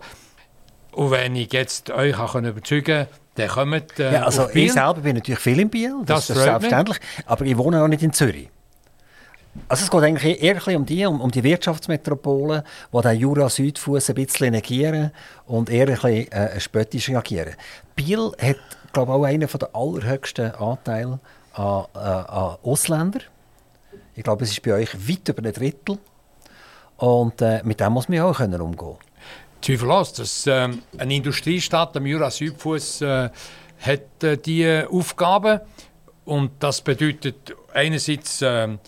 [0.96, 4.94] und wenn ich jetzt euch kann überzeugen kann, dann kommt äh, Ja, also ich selber
[5.02, 6.70] bin natürlich viel in Biel, das, Das ist freut mich.
[6.70, 8.48] selbstverständlich, aber ich wohne noch nicht in Zürich.
[9.68, 14.14] Also es geht eigentlich eher um die, um, um die Wirtschaftsmetropolen, die den Jura-Südfuss ein
[14.14, 15.12] bisschen negieren
[15.46, 17.54] und eher ein bisschen äh, spöttisch reagieren.
[17.94, 18.56] Biel hat,
[18.92, 21.18] glaube ich, auch einen der allerhöchsten Anteile
[21.52, 23.22] an, äh, an Ausländern.
[24.14, 25.98] Ich glaube, es ist bei euch weit über ein Drittel.
[26.96, 28.96] Und äh, mit dem muss man auch können umgehen
[29.60, 33.30] Zweifellos, dass ähm, eine Industriestadt am Jura-Südfuss äh,
[33.80, 35.66] hat äh, diese Aufgabe
[36.24, 38.78] und das bedeutet einerseits ähm,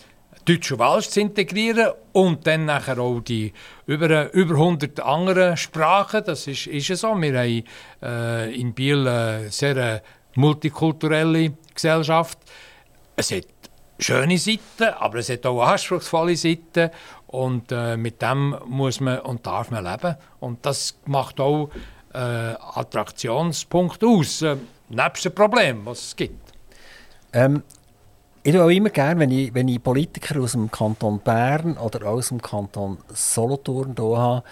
[0.45, 3.53] Deutsch und Welsch zu integrieren und dann nachher auch die
[3.85, 6.23] über, über 100 anderen Sprachen.
[6.25, 7.13] Das ist, ist so.
[7.21, 7.63] Wir haben
[8.01, 10.01] äh, in Biel eine sehr äh,
[10.35, 12.39] multikulturelle Gesellschaft.
[13.15, 13.45] Es hat
[13.99, 16.89] schöne Seiten, aber es hat auch anspruchsvolle Seiten.
[17.29, 20.15] Und äh, mit dem muss man und darf man leben.
[20.39, 21.69] Und das macht auch
[22.11, 24.57] äh, Attraktionspunkt aus, äh,
[24.89, 26.53] nebst dem Problem, was es gibt.
[27.31, 27.61] Ähm,
[28.41, 32.07] ich tue auch immer gerne, wenn ich, wenn ich Politiker aus dem Kanton Bern oder
[32.07, 34.43] aus dem Kanton Solothurn hier habe,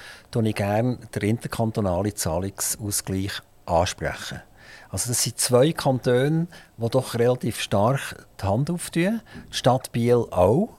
[0.46, 4.42] ich gerne den interkantonalen Zahlungsausgleich ansprechen.
[4.90, 6.46] Also das sind zwei Kantone,
[6.78, 9.22] die doch relativ stark die Hand auftun.
[9.52, 10.70] Die Stadt Biel auch.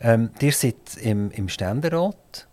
[0.00, 2.46] Ähm, ihr seid im, im Ständerat.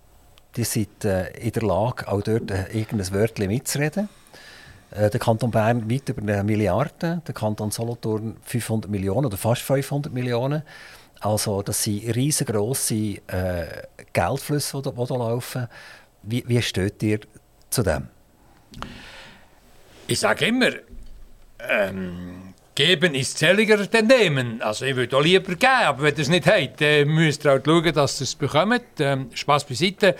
[0.55, 4.07] Ihr seid äh, in der Lage, auch dort äh, irgendein Wörtchen mitzureden.
[4.91, 9.63] Äh, Der Kanton Bern weit über eine Milliarde, der Kanton Solothurn 500 Millionen oder fast
[9.63, 10.63] 500 Millionen.
[11.19, 12.95] Also das sind riesengroße
[13.27, 13.65] äh,
[14.11, 15.67] Geldflüsse, die da laufen.
[16.21, 17.19] Wie, wie steht ihr
[17.69, 18.07] zu dem?
[20.07, 20.71] Ich sage immer,
[21.59, 24.61] ähm, geben ist zähliger denn nehmen.
[24.61, 27.53] Also ich würde auch lieber geben, aber wenn ihr es nicht habt, dann müsst ihr
[27.53, 28.81] auch schauen, dass ihr es bekommt.
[28.99, 30.15] Ähm, Spass beiseite.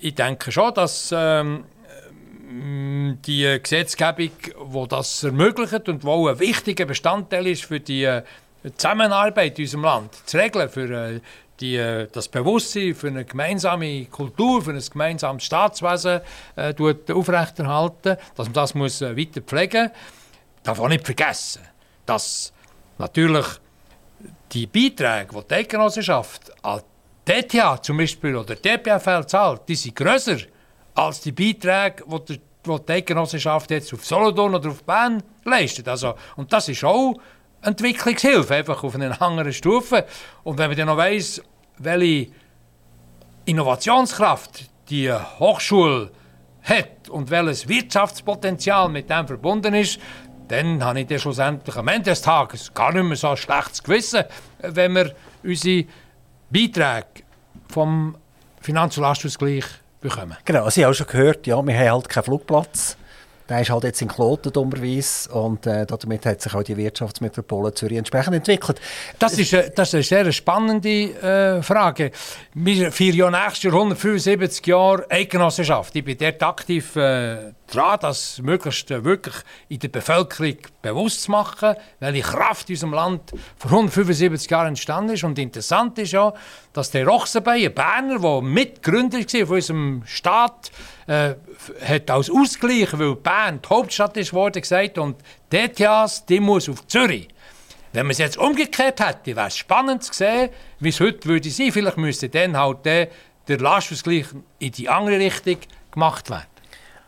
[0.00, 1.64] Ich denke schon, dass ähm,
[2.50, 8.22] die Gesetzgebung, die das ermöglicht und die auch ein wichtiger Bestandteil ist für die äh,
[8.76, 11.20] Zusammenarbeit in unserem Land, zu regeln, für äh,
[11.60, 16.20] die, äh, das Bewusstsein für eine gemeinsame Kultur, für ein gemeinsames Staatswesen
[16.56, 16.74] äh,
[17.12, 19.90] aufrechterhalten, dass man das muss, weiter pflegen
[20.68, 21.62] darf auch nicht vergessen,
[22.08, 22.52] dass
[22.98, 23.46] natürlich
[24.52, 26.80] die Beiträge, die die Eidgenossenschaft an
[27.28, 30.38] DTH zum Beispiel oder DPFL zahlt, die sind grösser
[30.94, 35.86] als die Beiträge, die die, die, die Eidgenossenschaft jetzt auf Solothurn oder auf Bern leistet.
[35.88, 37.14] Also, und das ist auch
[37.62, 40.06] Entwicklungshilfe, einfach auf einer anderen Stufe.
[40.44, 41.42] Und wenn man dann noch weiss,
[41.78, 42.30] welche
[43.44, 46.10] Innovationskraft die Hochschule
[46.62, 49.98] hat und welches Wirtschaftspotenzial mit dem verbunden ist,
[50.48, 53.82] dann habe ich dann schlussendlich am Ende des Tages gar nicht mehr so ein schlechtes
[53.82, 54.24] Gewissen,
[54.60, 55.86] wenn wir unsere
[56.50, 57.24] Beiträge
[57.68, 58.16] vom
[58.60, 59.64] Finanzlastausgleich
[60.00, 60.36] bekommen.
[60.44, 62.97] Genau, ich habe auch schon gehört, ja, wir haben halt keinen Flugplatz.
[63.48, 67.72] Der ist halt jetzt in Kloten dummerweise und äh, damit hat sich auch die Wirtschaftsmetropole
[67.72, 68.80] Zürich entsprechend entwickelt.
[69.18, 72.10] Das ist, eine, das ist eine sehr spannende äh, Frage.
[72.54, 75.96] Wir feiern ja nächstes Jahr 175 Jahre Eidgenossenschaft.
[75.96, 79.34] Ich bin dort aktiv äh, dran, das möglichst äh, wirklich
[79.68, 85.14] in der Bevölkerung bewusst zu machen, welche Kraft in unserem Land vor 175 Jahren entstanden
[85.14, 85.24] ist.
[85.24, 86.32] Und interessant ist ja,
[86.72, 90.70] dass der Rochsenbein, ein Berner, der Mitgründer war von unserem Staat,
[91.08, 91.34] äh,
[91.84, 95.16] hat als Ausgleich, weil Bern die Hauptstadt ist worden, gesagt, und
[95.50, 97.28] DTAs, die muss auf Zürich.
[97.92, 101.48] Wenn man es jetzt umgekehrt hätte, wäre es spannend zu sehen, wie es heute würde
[101.50, 101.72] sein.
[101.72, 103.08] Vielleicht müsste dann halt der,
[103.48, 104.26] der Lastausgleich
[104.58, 105.56] in die andere Richtung
[105.90, 106.57] gemacht werden.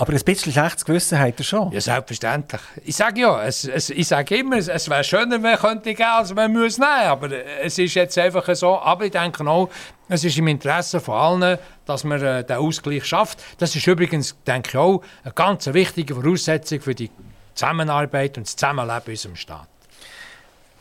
[0.01, 1.73] Aber ein bisschen schlechtes Gewissen hat er schon.
[1.73, 2.63] Ja, selbstverständlich.
[2.87, 6.09] Ich sage ja, es, es, ich sage immer, es, es wäre schöner, man könnte geben,
[6.09, 7.05] als man muss nehmen.
[7.05, 8.79] Aber es ist jetzt einfach so.
[8.79, 9.69] Aber ich denke auch,
[10.09, 13.41] es ist im Interesse von allen, dass man äh, den Ausgleich schafft.
[13.59, 17.11] Das ist übrigens, denke ich auch, eine ganz wichtige Voraussetzung für die
[17.55, 19.69] Zusammenarbeit und das Zusammenleben in unserem Staat.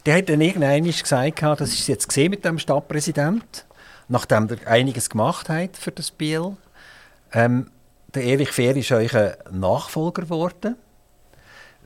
[0.06, 3.66] Der hat dann irgendwann gesagt, das ist jetzt gesehen mit dem Stadtpräsident,
[4.08, 6.56] nachdem er einiges gemacht hat für das Biel.
[7.34, 7.70] Ähm,
[8.14, 10.76] der Erich Fehr ist euch ein Nachfolger geworden.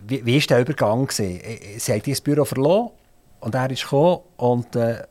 [0.05, 1.41] Wie, wie ist der Übergang gewesen?
[1.77, 2.91] Sie haben das Büro verloren
[3.39, 5.03] und er ist gekommen und äh,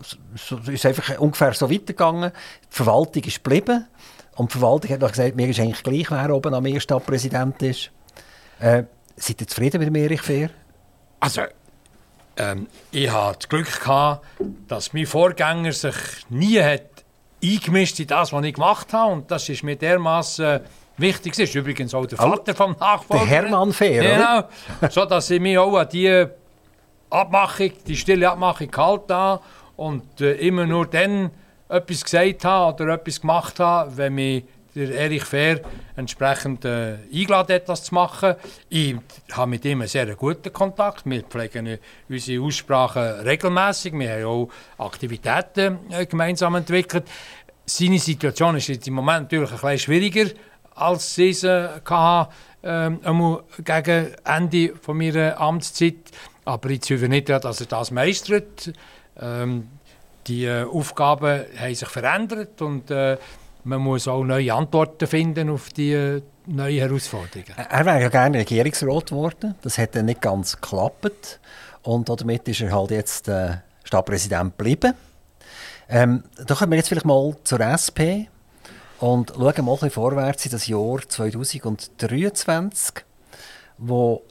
[0.00, 2.32] es ist einfach ungefähr so weitergegangen.
[2.70, 3.86] Die Verwaltung ist geblieben
[4.36, 7.90] und die Verwaltung hat noch gesagt, mir ist eigentlich gleich, wer oben am Stadtpräsident ist.
[8.58, 8.84] Äh,
[9.16, 10.50] seid ihr zufrieden mit dem Erich Fehr?
[11.20, 11.42] Also,
[12.36, 14.26] ähm, ich hatte das Glück gehabt,
[14.68, 15.94] dass mein Vorgänger sich
[16.28, 16.93] nie hat
[17.44, 19.12] eingemischt in das, was ich gemacht habe.
[19.12, 20.60] Und das ist mir dermaßen
[20.96, 21.32] wichtig.
[21.32, 23.24] Das ist übrigens auch der Vater oh, vom Nachfolger.
[23.24, 24.90] Der Hermann Fehr, Genau.
[24.90, 26.26] so dass ich mich auch an die
[27.10, 29.42] Abmachung, die stille Abmachung gehalten habe
[29.76, 31.30] und äh, immer nur dann
[31.68, 35.60] etwas gesagt habe oder etwas gemacht habe, wenn mich der Erich Fehr
[35.96, 38.34] entsprechend äh, eingeladen hat, das zu machen.
[38.68, 38.96] Ich
[39.32, 41.02] habe mit ihm einen sehr guten Kontakt.
[41.06, 43.92] Wir pflegen unsere Aussprachen regelmäßig.
[43.94, 47.04] Wir haben auch Aktivitäten äh, gemeinsam entwickelt.
[47.66, 50.30] Seine Situation ist jetzt im Moment natürlich ein bisschen schwieriger,
[50.74, 52.32] als sie es äh, hatte,
[52.62, 52.90] äh,
[53.62, 56.10] gegen Ende von meiner Amtszeit.
[56.44, 58.72] Aber ich zweifle nicht, dass er das meistert.
[59.18, 59.68] Ähm,
[60.26, 63.18] die äh, Aufgaben haben sich verändert und äh,
[63.64, 67.54] man muss auch neue Antworten finden auf die äh, neuen Herausforderungen.
[67.56, 69.54] Er wäre ja gerne Regierungsrat geworden.
[69.62, 71.40] Das hat dann nicht ganz geklappt.
[71.82, 74.94] Und damit ist er halt jetzt äh, Stadtpräsident geblieben.
[75.88, 78.28] Ähm, da kommen wir jetzt vielleicht mal zur SP
[79.00, 83.04] und schauen mal ein bisschen vorwärts in das Jahr 2023,
[83.78, 84.22] wo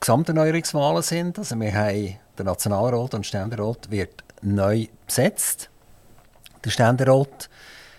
[0.00, 1.38] Gesamterneuerungswahlen sind.
[1.38, 5.70] Also wir haben der Nationalrat und Ständerat wird neu besetzt.
[6.64, 7.48] Der Ständerat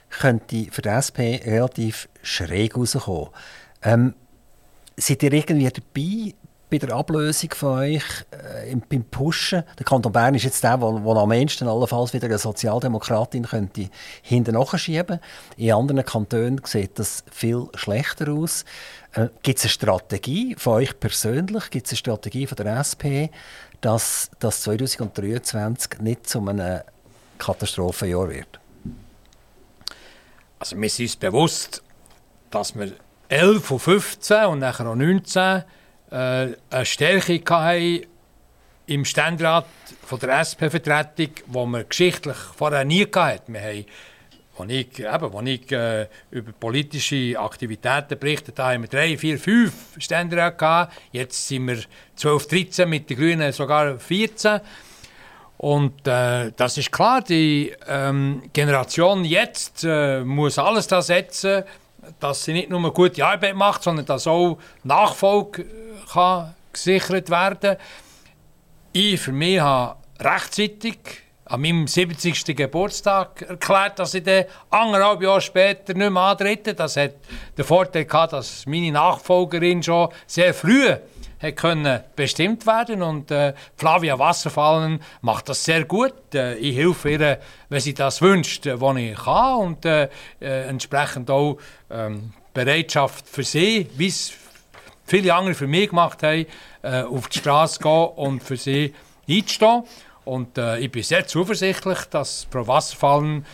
[0.09, 3.29] könnte für die SP relativ schräg rauskommen.
[3.81, 4.13] Ähm,
[4.97, 6.35] seid ihr irgendwie dabei
[6.69, 9.63] bei der Ablösung von euch, äh, beim Pushen?
[9.77, 13.89] Der Kanton Bern ist jetzt der, der, am ehesten allenfalls wieder eine Sozialdemokratin könnte
[14.21, 15.19] hinten nachschieben
[15.57, 18.65] In anderen Kantonen sieht das viel schlechter aus.
[19.13, 21.71] Äh, Gibt es eine Strategie von euch persönlich?
[21.71, 23.33] Gibt es eine Strategie von der SP,
[23.81, 26.81] dass das 2023 nicht zu einem
[27.39, 28.59] Katastrophenjahr wird?
[30.59, 31.83] Also wir sind uns bewusst,
[32.51, 32.91] dass wir
[33.29, 35.63] 11 von 15 und nachher auch 19
[36.11, 38.05] äh, eine Stärke hatten
[38.87, 39.67] im Ständerat
[40.03, 43.55] von der SP-Vertretung, die wir geschichtlich vorher nie hatten.
[43.55, 43.85] Als
[44.67, 49.73] ich, eben, als ich äh, über politische Aktivitäten berichtet habe, haben wir drei, vier, fünf
[49.97, 50.89] Ständeräte.
[51.13, 51.79] Jetzt sind wir
[52.17, 54.59] 12, 13, mit den Grünen sogar 14.
[55.59, 61.65] Und äh, das ist klar, die ähm, Generation jetzt äh, muss alles da setzen,
[62.21, 65.65] dass sie nicht nur eine gute Arbeit macht, sondern dass auch Nachfolge äh,
[66.13, 67.75] kann gesichert werden
[68.93, 70.97] Ich für mich habe rechtzeitig
[71.43, 72.55] an meinem 70.
[72.55, 76.73] Geburtstag erklärt, dass ich dann anderthalb Jahre später nicht mehr antrete.
[76.73, 77.15] Das hat
[77.57, 80.95] den Vorteil gehabt, dass meine Nachfolgerin schon sehr früh
[81.55, 86.13] können bestimmt werden und äh, Flavia Wasserfallen macht das sehr gut.
[86.33, 90.09] Äh, ich helfe ihr, wenn sie das wünscht, äh, wo ich kann und äh,
[90.41, 91.57] äh, entsprechend auch
[91.89, 94.33] ähm, Bereitschaft für sie, wie es
[95.05, 96.45] viele andere für mich gemacht haben,
[96.81, 98.93] äh, auf die Straße gehen und für sie
[99.27, 99.83] einzustehen.
[100.25, 103.45] Und äh, ich bin sehr zuversichtlich, dass Frau Wasserfallen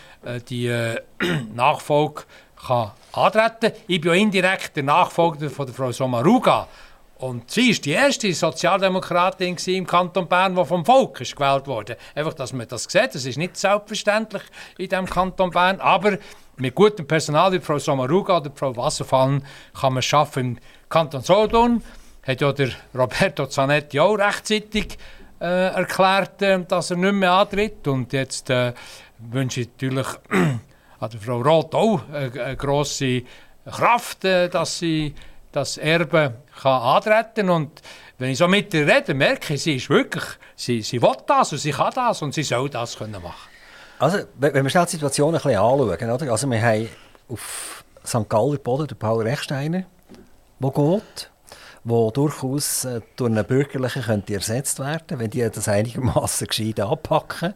[0.49, 0.95] die
[1.53, 2.23] Nachfolge
[2.67, 3.71] kann antreten kann.
[3.87, 6.67] Ich bin ja indirekt der Nachfolger von der Frau Sommaruga.
[7.17, 11.97] Und sie war die erste Sozialdemokratin im Kanton Bern, die vom Volk ist gewählt wurde.
[12.13, 13.15] Einfach, dass man das sieht.
[13.15, 14.43] Das ist nicht selbstverständlich
[14.77, 15.79] in diesem Kanton Bern.
[15.79, 16.17] Aber
[16.57, 19.45] mit gutem Personal wie Frau Sommaruga oder Frau Wasserfallen
[19.79, 20.57] kann man es schaffen.
[20.57, 21.81] Im Kanton Solothurn
[22.23, 24.97] hat ja der Roberto Zanetti auch rechtzeitig
[25.39, 27.87] äh, erklärt, äh, dass er nicht mehr antritt.
[27.87, 28.73] Und jetzt äh,
[29.19, 30.07] wünsche ich natürlich
[30.99, 33.23] an Frau Roth auch eine, eine grosse
[33.65, 35.15] Kraft, äh, dass sie
[35.51, 37.81] das Erbe kann antreten und
[38.17, 40.23] wenn ich so mit ihr rede, merke ich, sie ist wirklich,
[40.55, 43.49] sie, sie will das und sie kann das und sie soll das können machen.
[43.99, 46.31] Also, wenn wir schnell die Situation ein bisschen anschauen, oder?
[46.31, 46.89] Also wir haben
[47.29, 48.29] auf St.
[48.29, 49.83] Galler Boden den Paul Rechsteiner,
[50.59, 51.29] der geht,
[51.83, 57.53] der durchaus äh, durch einen Bürgerlichen könnte ersetzt werden wenn die das einigermaßen gescheit anpacken.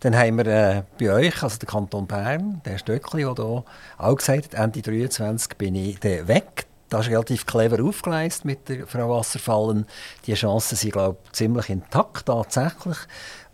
[0.00, 3.64] Dann haben wir äh, bei euch, also der Kanton Bern, der Stöckli, der hier
[3.96, 6.66] auch gesagt hat, Ende 23 bin ich weg.
[6.94, 9.84] Das ist relativ clever aufgeleistet mit der Frau Wasserfallen.
[10.26, 12.96] Die Chancen sind, glaube ich, ziemlich intakt, tatsächlich.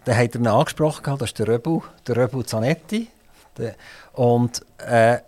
[0.05, 3.09] Dann hat er ihn angesprochen, das ist der Röbu, der Röbu Zanetti.
[4.12, 5.20] Und äh,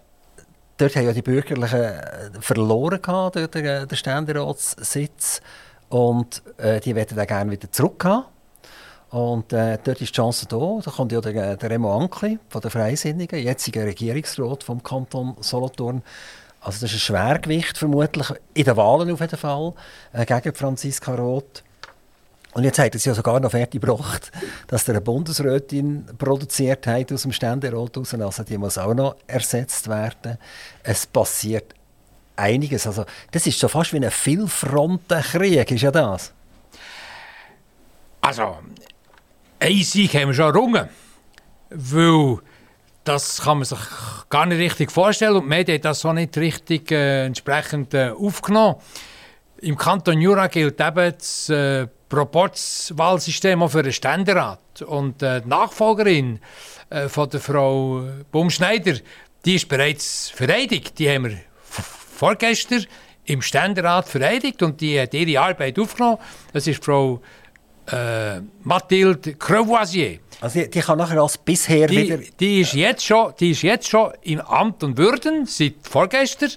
[0.77, 5.41] dort haben ja die Bürgerlichen äh, verloren gehabt, dort den, den Ständeratssitz.
[5.89, 8.27] Und äh, die werden dann gerne wieder zurückhaben.
[9.09, 10.81] Und äh, dort ist die Chance da.
[10.85, 16.03] Da kommt ja der, der Remo Ankli von der Freisinnigen, jetziger Regierungsrat vom Kanton Solothurn,
[16.63, 19.75] also das ist ein Schwergewicht vermutlich, in den Wahlen auf jeden Fall,
[20.13, 21.63] äh, gegen Franziska Roth.
[22.55, 24.31] Und jetzt hat es ja sogar noch fertig gebracht,
[24.69, 28.15] dass der eine Bundesrätin produziert hat aus dem Ständerat raus.
[28.15, 30.39] Also die muss auch noch ersetzt werden.
[30.83, 31.75] Es passiert
[32.37, 32.87] einiges.
[32.87, 36.33] Also das ist so fast wie ein Vielfrontenkrieg, ist ja das.
[38.21, 38.59] Also,
[39.59, 40.89] ein Sieg haben wir schon errungen.
[41.71, 42.39] Weil
[43.05, 43.79] das kann man sich
[44.31, 48.11] gar nicht richtig vorstellen und die Medien haben das auch nicht richtig äh, entsprechend äh,
[48.11, 48.77] aufgenommen.
[49.59, 54.83] Im Kanton Jura gilt eben das äh, Proporzwahlsystem auch für den Ständerat.
[54.83, 56.41] Und äh, die Nachfolgerin
[56.91, 58.97] äh, von der Frau Baumschneider,
[59.45, 60.99] die ist bereits vereidigt.
[60.99, 61.39] Die haben wir
[61.71, 62.85] vorgestern
[63.25, 66.19] im Ständerat vereidigt und die hat ihre Arbeit aufgenommen.
[66.53, 67.23] Das ist Frau
[67.91, 70.19] äh, Mathilde Crevoisier.
[70.41, 72.19] Also die, die, kann nachher als bisher die, wieder...
[72.39, 76.51] Die ist, jetzt schon, die ist jetzt schon in Amt und Würden, seit vorgestern,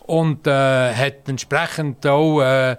[0.00, 2.76] und äh, hat entsprechend auch äh,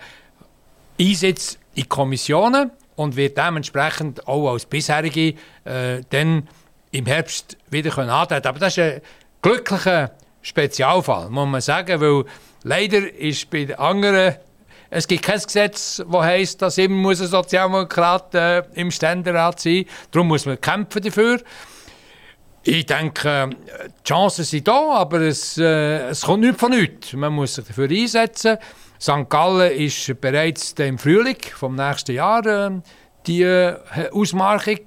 [1.00, 6.48] Einsätze in Kommissionen und wird dementsprechend auch als bisherige äh, dann
[6.92, 9.02] im Herbst wieder können antreten Aber das ist ein
[9.42, 12.26] glücklicher Spezialfall, muss man sagen, weil
[12.64, 14.36] leider ist bei den anderen
[14.90, 19.86] es gibt kein Gesetz, das heisst, dass immer muss ein Sozialdemokrat äh, im Ständerat sein
[19.86, 19.86] muss.
[20.12, 21.42] Darum muss man kämpfen dafür.
[22.64, 27.14] Ich denke, die Chancen sind da, aber es, äh, es kommt nicht von nichts.
[27.14, 28.58] Man muss sich dafür einsetzen.
[29.00, 29.30] St.
[29.30, 32.72] Gallen ist bereits im Frühling vom nächsten Jahr äh,
[33.28, 33.46] die
[34.12, 34.80] Ausmarchung.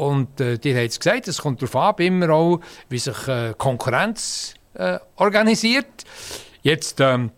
[0.00, 3.54] Und äh, dir hat es gesagt, es kommt darauf ab, immer auch, wie sich äh,
[3.56, 6.04] Konkurrenz äh, organisiert.
[6.62, 7.32] Jetzt ähm,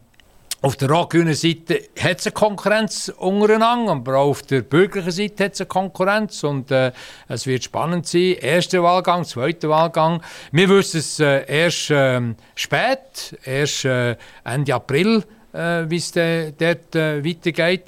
[0.62, 5.44] auf der rot-grünen Seite hat es eine Konkurrenz untereinander, aber auch auf der bürgerlichen Seite
[5.44, 6.92] hat es eine Konkurrenz und äh,
[7.26, 8.36] es wird spannend sein.
[8.40, 10.22] Erster Wahlgang, zweiter Wahlgang.
[10.52, 12.20] Wir wissen es äh, erst äh,
[12.54, 17.82] spät, erst äh, Ende April, äh, wie es dort äh, weitergeht.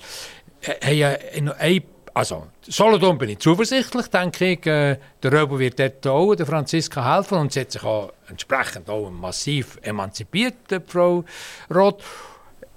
[0.60, 1.80] Äh, äh,
[2.12, 4.60] also, Solothurn bin ich zuversichtlich, denke ich.
[4.60, 9.10] Der Röbel wird dort auch der Franziska helfen und sie hat sich auch entsprechend auch
[9.10, 10.54] massiv emanzipiert,
[10.86, 11.24] Frau
[11.72, 12.02] Roth.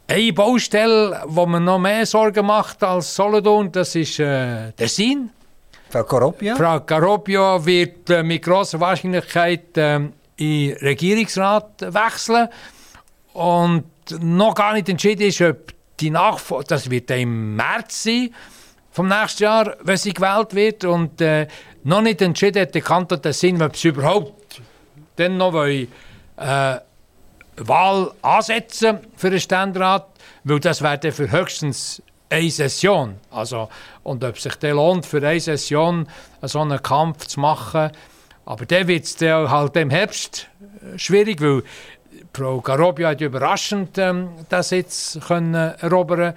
[0.09, 5.31] Eine Baustelle, wo man noch mehr Sorgen macht als Solothurn, das ist äh, der Sinn.
[5.89, 6.55] Frau Caropia?
[6.55, 9.99] Frau Caropia wird äh, mit großer Wahrscheinlichkeit äh,
[10.37, 12.47] in Regierungsrat wechseln
[13.33, 13.83] und
[14.21, 18.33] noch gar nicht entschieden ist, ob die Nachfolge, das wird im März sein,
[18.91, 21.47] vom nächsten Jahr, wenn sie gewählt wird und äh,
[21.83, 24.61] noch nicht entschieden hat der Kanton den Sinn, ob sie überhaupt
[25.17, 25.87] dann noch wollen,
[26.37, 26.77] äh,
[27.57, 30.07] Wahl ansetzen für den Ständerat,
[30.43, 33.15] weil das wäre für höchstens eine Session.
[33.31, 33.69] Also,
[34.03, 36.07] und ob sich der lohnt, für eine Session
[36.41, 37.91] so einen Kampf zu machen,
[38.45, 40.47] aber der wird es halt im Herbst
[40.93, 41.63] äh, schwierig, weil
[42.33, 46.35] Frau Garobia hat überraschend ähm, das jetzt können erobern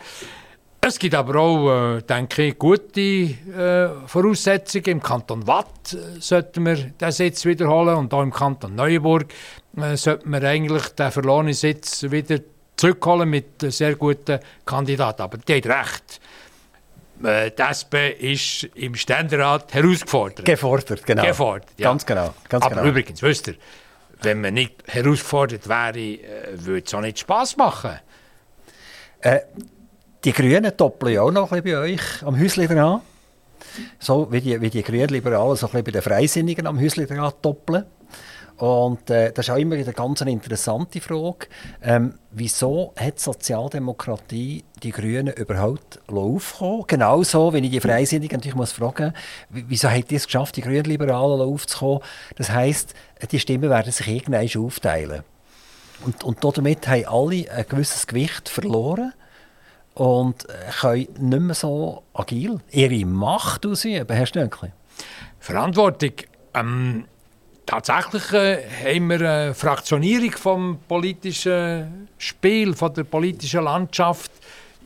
[0.82, 4.86] es gibt aber auch, äh, denke ich, gute äh, Voraussetzungen.
[4.86, 9.26] Im Kanton Watt äh, sollten wir das jetzt wiederholen und auch im Kanton Neuenburg
[9.76, 12.38] äh, sollten wir eigentlich den verlorenen Sitz wieder
[12.76, 15.22] zurückholen mit sehr guten Kandidaten.
[15.22, 16.20] Aber die hat recht.
[17.22, 17.94] Äh, die SP
[18.32, 20.46] ist im Ständerat herausgefordert.
[20.46, 21.24] Gefordert, genau.
[21.24, 21.90] Gefordert, ja.
[21.90, 22.34] Ganz genau.
[22.48, 22.88] Ganz Aber genau.
[22.88, 23.56] übrigens, wisst ihr,
[24.22, 26.20] wenn man nicht herausgefordert wäre, äh,
[26.54, 27.98] würde es auch nicht Spass machen.
[29.20, 29.40] Äh,
[30.24, 33.00] die Grünen doppeln ja auch noch ein bisschen bei euch am Häusli dran.
[33.98, 37.06] So wie die, wie die Grünen Liberalen so ein bisschen bei den Freisinnigen am Häusli
[37.06, 37.84] dran doppeln.
[38.56, 41.46] Und äh, das ist auch immer eine ganz interessante Frage.
[41.82, 46.84] Ähm, wieso hat Sozialdemokratie die Grünen überhaupt aufgekommen?
[46.86, 49.14] Genauso, wenn ich die Freisinnigen natürlich muss fragen
[49.48, 52.00] wieso hat die es geschafft, die Grünen Liberalen aufzukommen?
[52.36, 52.92] Das heisst,
[53.30, 55.22] die Stimmen werden sich irgendwann aufteilen.
[56.04, 59.14] Und, und damit haben alle ein gewisses Gewicht verloren
[59.94, 60.46] und
[60.80, 64.16] können nicht mehr so agil ihre Macht ausüben.
[64.16, 64.72] Herr Stöckli?
[65.38, 66.12] Verantwortung.
[66.54, 67.04] Ähm,
[67.66, 74.32] tatsächlich äh, haben wir eine Fraktionierung vom politischen Spiel, von der politischen Landschaft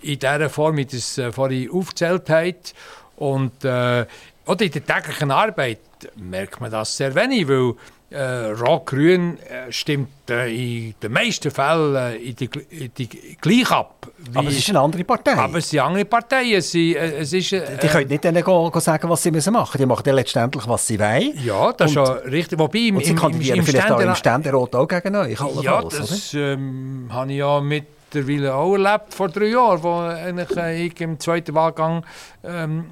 [0.03, 2.75] in der Form, wie das äh, vorhin aufgezählt hat.
[3.17, 4.07] Und äh,
[4.47, 5.79] oder in der täglichen Arbeit
[6.17, 7.75] merkt man das sehr wenig, weil
[8.15, 13.09] äh, Rot-Grün äh, stimmt äh, in den meisten Fällen äh, in die, in die,
[13.41, 14.07] gleich ab.
[14.19, 15.35] Wie, aber es ist eine andere Partei.
[15.35, 16.63] Aber es sind andere Parteien.
[16.63, 19.53] Sie, äh, es ist, äh, die können nicht denen go, go sagen, was sie müssen
[19.53, 19.79] machen müssen.
[19.79, 21.33] Die machen dann letztendlich, was sie wollen.
[21.45, 22.59] Ja, das ist ja richtig.
[22.59, 25.39] Wobei im, und sie kandidieren im, im vielleicht Ständer, auch im Ständerat auch gegen euch.
[25.63, 30.41] Ja, das ähm, habe ich ja mittlerweile auch erlebt, vor drei Jahren, wo
[30.71, 32.05] ich im zweiten Wahlgang
[32.45, 32.87] ähm,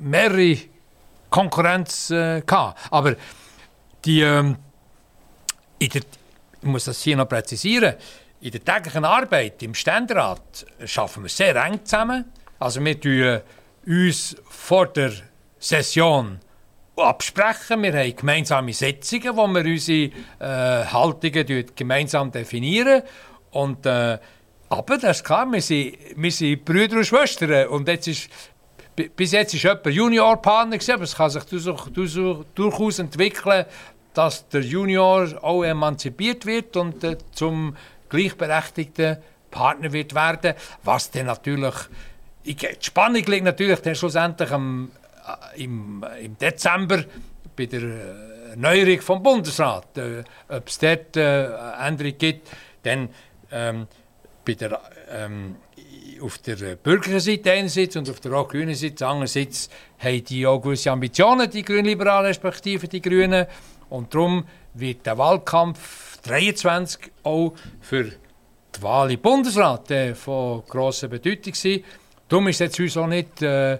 [0.00, 0.56] mehrere
[1.30, 2.74] Konkurrenz äh, hatte.
[2.90, 3.14] Aber
[4.08, 4.56] die, ähm,
[5.78, 6.02] in der,
[6.60, 7.94] ich muss das hier noch präzisieren,
[8.40, 12.24] in der täglichen Arbeit im Ständerat arbeiten wir sehr eng zusammen.
[12.58, 13.40] Also wir tun
[13.86, 15.12] uns vor der
[15.58, 16.40] Session
[16.96, 17.82] absprechen.
[17.82, 23.02] Wir haben gemeinsame Sitzungen, wo wir unsere äh, Haltungen gemeinsam definieren.
[23.50, 24.18] Und, äh,
[24.68, 27.68] aber das ist klar, wir sind, wir sind Brüder und Schwestern.
[27.68, 28.30] Und jetzt ist,
[28.94, 33.64] bis jetzt war jemand Juniorpartner, aber es kann sich durchaus entwickeln,
[34.18, 37.76] dass der Junior auch emanzipiert wird und äh, zum
[38.08, 41.74] gleichberechtigten Partner wird werden, was dann natürlich
[42.44, 44.90] die Spannung liegt natürlich dann schlussendlich am,
[45.54, 47.04] äh, im, im Dezember
[47.54, 49.96] bei der äh, Erneuerung vom Bundesrat.
[49.98, 51.44] Äh, Ob es dort äh,
[51.86, 52.48] Änderungen gibt,
[52.82, 53.10] dann
[53.52, 53.86] ähm,
[54.44, 54.80] bei der,
[55.12, 55.56] ähm,
[56.20, 60.60] auf der bürgerlichen Seite einerseits und auf der auch grünen Seite andererseits haben die auch
[60.60, 63.46] gewisse Ambitionen, die Grünliberalen respektive die Grünen.
[63.90, 71.08] Und darum wird der Wahlkampf 23 auch für die Wahl im Bundesrat äh, von grosser
[71.08, 71.82] Bedeutung sein.
[72.28, 73.78] Darum ist es uns auch nicht äh,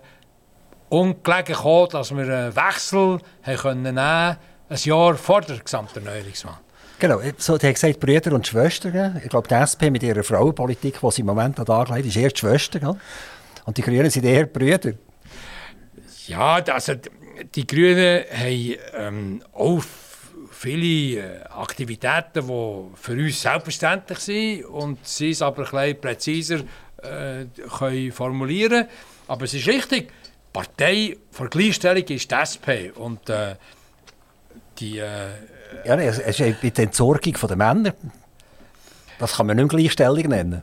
[0.89, 4.37] ungelegen gekommen, dass wir einen Wechsel haben können nehmen
[4.71, 6.59] ein Jahr vor der Gesamterneuerungswahl.
[6.99, 9.21] Genau, so, die haben gesagt, Brüder und Schwestern.
[9.23, 12.31] Ich glaube, die SP mit ihrer Frauenpolitik, die sie im Moment an angelegt ist eher
[12.31, 12.81] die Schwestern.
[12.81, 12.97] Gell?
[13.65, 14.93] Und die Grünen sind eher Brüder.
[16.27, 16.95] Ja, also
[17.55, 19.83] die Grünen haben ähm, auch
[20.51, 26.61] viele äh, Aktivitäten, die für uns selbstverständlich sind und sie es aber ein bisschen präziser
[27.03, 27.47] äh,
[27.79, 28.87] können formulieren
[29.29, 33.55] Aber es ist richtig, die Partei für Gleichstellung ist die SP und äh,
[34.79, 34.99] die...
[34.99, 35.29] Äh,
[35.85, 37.95] ja, es ist der Entsorgung der Männer.
[39.19, 40.63] Das kann man nicht Gleichstellung nennen.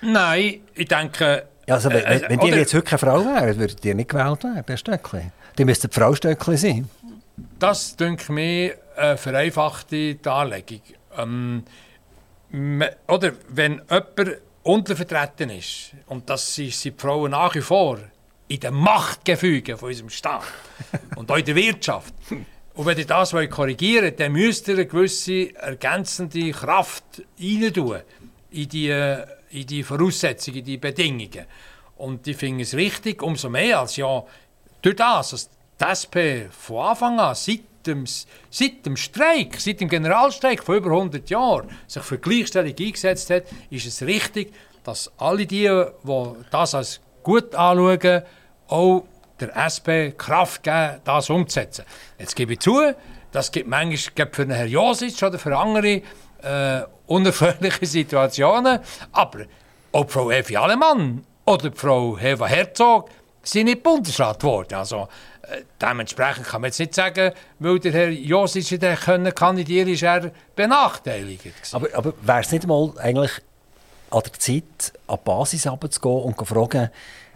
[0.00, 1.46] Nein, ich denke...
[1.66, 4.44] Ja, also, wenn, äh, wenn die jetzt heute keine Frau wären, würden die nicht gewählt
[4.44, 5.30] werden, Herr Stöckli.
[5.58, 6.90] Die müssten Frau Stöckli sein.
[7.58, 10.80] Das, denke mir, eine vereinfachte Darlegung.
[11.16, 11.64] Ähm,
[13.08, 17.98] oder wenn jemand untervertreten ist, und das sind die Frauen nach wie vor,
[18.48, 20.44] in den Machtgefügen von unserem Staat
[21.16, 22.14] und auch in der Wirtschaft.
[22.74, 28.00] Und wenn ihr das korrigieren wollt, dann müsst ihr eine gewisse ergänzende Kraft rein tun
[28.50, 31.46] in die, in die Voraussetzungen, in die Bedingungen.
[31.96, 34.24] Und ich finde es richtig, umso mehr als ja
[34.84, 36.16] durch das, dass die SP
[36.50, 38.04] von Anfang an, seit dem,
[38.50, 43.44] seit dem Streik, seit dem Generalstreik vor über 100 Jahren, sich für Gleichstellung eingesetzt hat,
[43.70, 44.52] ist es richtig,
[44.84, 45.68] dass alle die,
[46.04, 48.22] die das als gut anschauen,
[48.68, 49.04] auch
[49.40, 51.84] der SP Kraft geben, das umzusetzen.
[52.18, 52.94] Jetzt gebe ich zu,
[53.32, 56.02] das gibt manchmal für Herrn Josic oder für andere
[56.42, 58.80] äh, unerfreuliche Situationen,
[59.12, 59.40] aber
[59.92, 63.08] auch Frau Evi Alemann oder Frau Heva Herzog
[63.44, 64.74] sind nicht Bundesrat geworden.
[64.74, 65.08] Also,
[65.42, 70.02] äh, dementsprechend kann man jetzt nicht sagen, weil der Herr Josic nicht können kandidieren ist
[70.02, 71.44] er benachteiligt.
[71.44, 71.76] Gewesen.
[71.76, 73.32] Aber, aber wäre es nicht mal eigentlich
[74.10, 76.90] an der Zeit, an die Basis runterzugehen und zu fragen,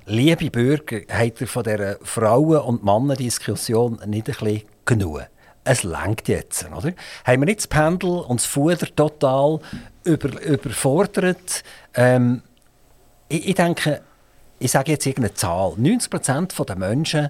[0.07, 5.27] liebe Bürger, habt ihr von dieser Frauen- und Männer-Diskussion nicht ein bisschen genug?
[5.65, 6.93] Es lenkt jetzt, oder?
[7.25, 9.61] Haben wir nicht das Pendel und das Fuder total
[10.05, 11.63] über, überfordert?
[11.95, 12.43] Ähm,
[13.29, 14.01] ich, ich denke,
[14.59, 15.73] ich sage jetzt irgendeine Zahl.
[15.73, 17.29] 90% der Menschen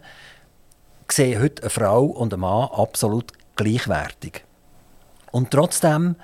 [1.10, 4.44] sehen heute eine Frau und einen Mann absolut gleichwertig.
[5.30, 6.16] Und trotzdem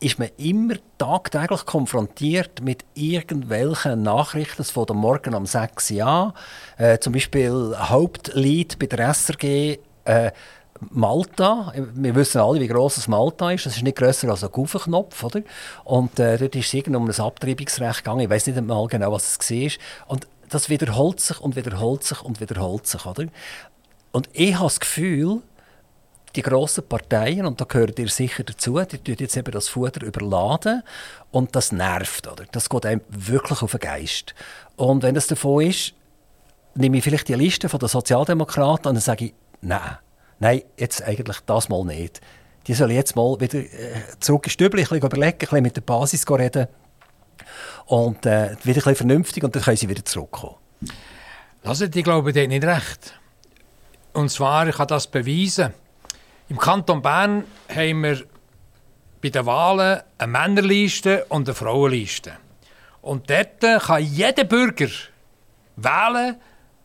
[0.00, 6.34] ist man immer tagtäglich konfrontiert mit irgendwelchen Nachrichten von der Morgen um 6 Uhr.
[6.76, 10.30] Äh, zum Beispiel Hauptlied bei der SRG äh,
[10.90, 11.72] Malta.
[11.94, 13.66] Wir wissen alle, wie gross das Malta ist.
[13.66, 15.22] Das ist nicht grösser als ein Gaufenknopf.
[15.22, 15.42] Oder?
[15.84, 18.20] Und äh, dort ist es um ein Abtreibungsrecht gegangen.
[18.20, 19.70] Ich weiß nicht mal genau, was es war.
[20.08, 23.04] Und das wiederholt sich und wiederholt sich und wiederholt sich.
[23.06, 23.26] Oder?
[24.12, 25.42] Und ich habe das Gefühl,
[26.36, 30.04] die grossen Parteien, und da gehört ihr sicher dazu, die tun jetzt eben das Futter
[30.04, 30.82] überladen
[31.30, 32.26] und das nervt.
[32.26, 32.44] Oder?
[32.50, 34.34] Das geht einem wirklich auf den Geist.
[34.76, 35.94] Und wenn das davon ist,
[36.74, 39.98] nehme ich vielleicht die Liste den Sozialdemokraten und dann sage ich, nein,
[40.40, 42.20] nein, jetzt eigentlich das mal nicht.
[42.66, 43.68] Die sollen jetzt mal wieder äh,
[44.20, 46.66] zurück ins Stübli, ein überlegen, ein bisschen mit der Basis reden
[47.86, 50.56] und äh, wieder ein vernünftig und dann können sie wieder zurückkommen.
[51.62, 53.18] Also, ich glaube, die haben nicht recht.
[54.12, 55.72] Und zwar, ich kann das beweisen.
[56.48, 58.22] Im Kanton Bern haben wir
[59.22, 62.34] bei den Wahlen eine Männerliste und eine Frauenliste.
[63.00, 64.88] Und dort kann jeder Bürger
[65.76, 66.36] wählen,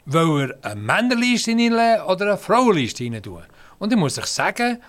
[0.05, 3.21] weil er eine Männerliste hineinlegen oder eine Frauenliste hinein.
[3.77, 4.81] Und ich muss euch sagen,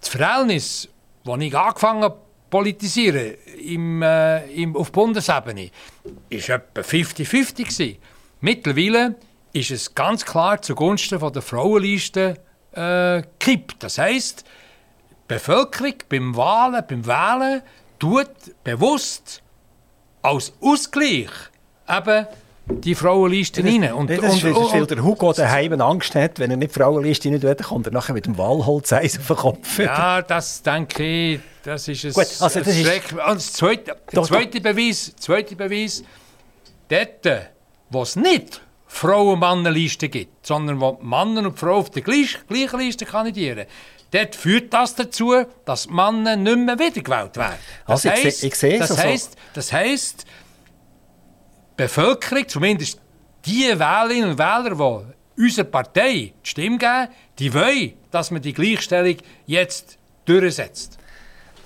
[0.00, 0.88] das Verhältnis,
[1.24, 2.18] das ich angefangen habe
[2.50, 3.34] politisieren
[3.64, 5.70] im, äh, im, auf Bundesebene,
[6.04, 7.96] war etwa 50-50.
[8.40, 9.16] Mittlerweile
[9.52, 12.36] ist es ganz klar zugunsten von der Frauenliste
[12.72, 13.82] äh, kippt.
[13.82, 14.44] Das heisst,
[15.10, 17.62] die Bevölkerung beim Wahlen, beim Wählen
[17.98, 18.30] tut
[18.64, 19.42] bewusst
[20.22, 21.30] als Ausgleich
[21.88, 22.26] eben
[22.70, 23.92] die Frauenliste rein.
[23.92, 26.80] Und, das ist, und, und, weil der Hugo daheim Angst hat, wenn er nicht die
[26.80, 29.78] Frauenliste rein tut, kommt er nachher mit dem Wahlholzeis auf den Kopf.
[29.78, 33.12] Ja, das denke ich, das ist ein, Gut, also das Schreck.
[33.12, 36.02] Und das zweite, der zweite Beweis, zweite Beweis,
[36.88, 37.48] dort,
[37.90, 43.04] wo es nicht Frauen-Männer-Liste gibt, sondern wo Männer und Frauen auf der gleichen, gleichen Liste
[43.04, 43.66] kandidieren,
[44.10, 47.58] dort führt das dazu, dass Männer nicht mehr wiedergewählt werden.
[47.86, 49.02] Das also heisst, ich, ich sehe das also.
[49.02, 50.24] heisst, das heisst,
[51.84, 53.00] Bevölkerung, zumindest
[53.46, 55.04] die Wählerinnen und Wähler,
[55.36, 57.08] die unserer Partei die Stimme geben,
[57.38, 59.16] die wollen, dass man die Gleichstellung
[59.46, 60.98] jetzt durchsetzt.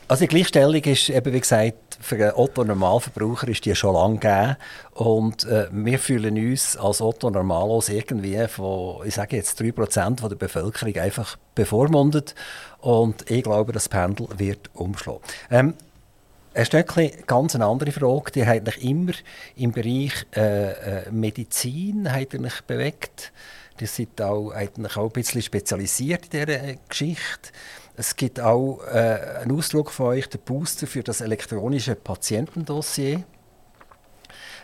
[0.07, 4.57] Also die Gleichstellung ist eben, wie gesagt, für einen Otto-Normalverbraucher ist die schon lange gegeben.
[4.93, 10.95] Und äh, wir fühlen uns als Otto-Normalos irgendwie von, ich sage jetzt 3% der Bevölkerung
[10.97, 12.35] einfach bevormundet.
[12.81, 15.23] Und ich glaube, das Pendel wird umschlagen.
[15.51, 15.75] Ähm,
[16.57, 18.31] Herr Stöckli, ganz eine andere Frage.
[18.31, 19.11] Die hat mich immer
[19.57, 23.33] im Bereich äh, äh Medizin hat mich bewegt.
[23.81, 27.51] Die sind auch, auch ein bisschen spezialisiert in dieser äh, Geschichte.
[27.97, 33.25] Es gibt auch äh, einen Ausdruck von euch, der Booster für das elektronische Patientendossier.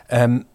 [0.07, 0.45] Ähm,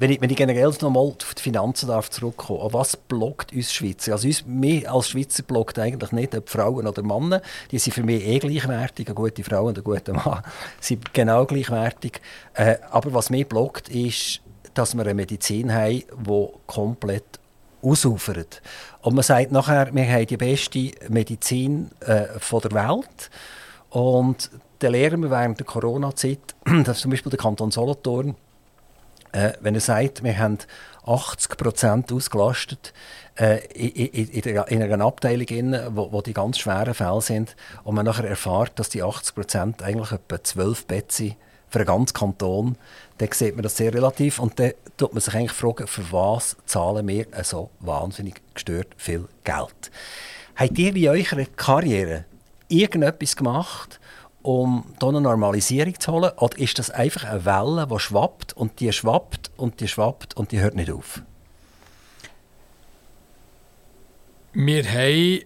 [0.00, 3.70] wenn ich, wenn ich generell noch mal auf die Finanzen darf zurückkommen, was blockt uns
[3.70, 4.12] Schweizer?
[4.12, 8.02] Also uns, mich als Schweizer blockt eigentlich nicht, ob Frauen oder Männer, die sind für
[8.02, 10.42] mich eh gleichwertig, eine gute Frau und ein guter Mann
[10.80, 12.22] sind genau gleichwertig.
[12.54, 14.40] Äh, aber was mich blockt, ist,
[14.72, 17.38] dass wir eine Medizin haben, die komplett
[17.82, 18.62] ausufert.
[19.02, 23.30] Und man sagt nachher, wir haben die beste Medizin äh, von der Welt.
[23.90, 28.34] Und dann lernen wir während der Corona-Zeit, dass zum Beispiel der Kanton Solothurn,
[29.32, 30.58] äh, wenn er sagt, wir haben
[31.04, 32.92] 80 Prozent ausgelastet
[33.38, 37.94] äh, in, in, in, einer Abteilung, in, wo, wo, die ganz schweren Fälle sind, und
[37.94, 41.36] man nachher erfahrt, dass die 80 Prozent eigentlich etwa 12 Betten sind
[41.68, 42.76] für einen ganzen Kanton,
[43.18, 46.56] dann sieht man das sehr relativ und dann tut man sich eigentlich fragen, für was
[46.66, 49.90] zahlen wir so wahnsinnig gestört viel Geld.
[50.56, 52.24] Habt ihr in eurer Karriere
[52.68, 54.00] irgendetwas gemacht,
[54.42, 56.32] um hier eine Normalisierung zu holen?
[56.36, 60.52] Oder ist das einfach eine Welle, die schwappt und die schwappt und die schwappt und
[60.52, 61.22] die hört nicht auf?
[64.52, 65.44] Wir haben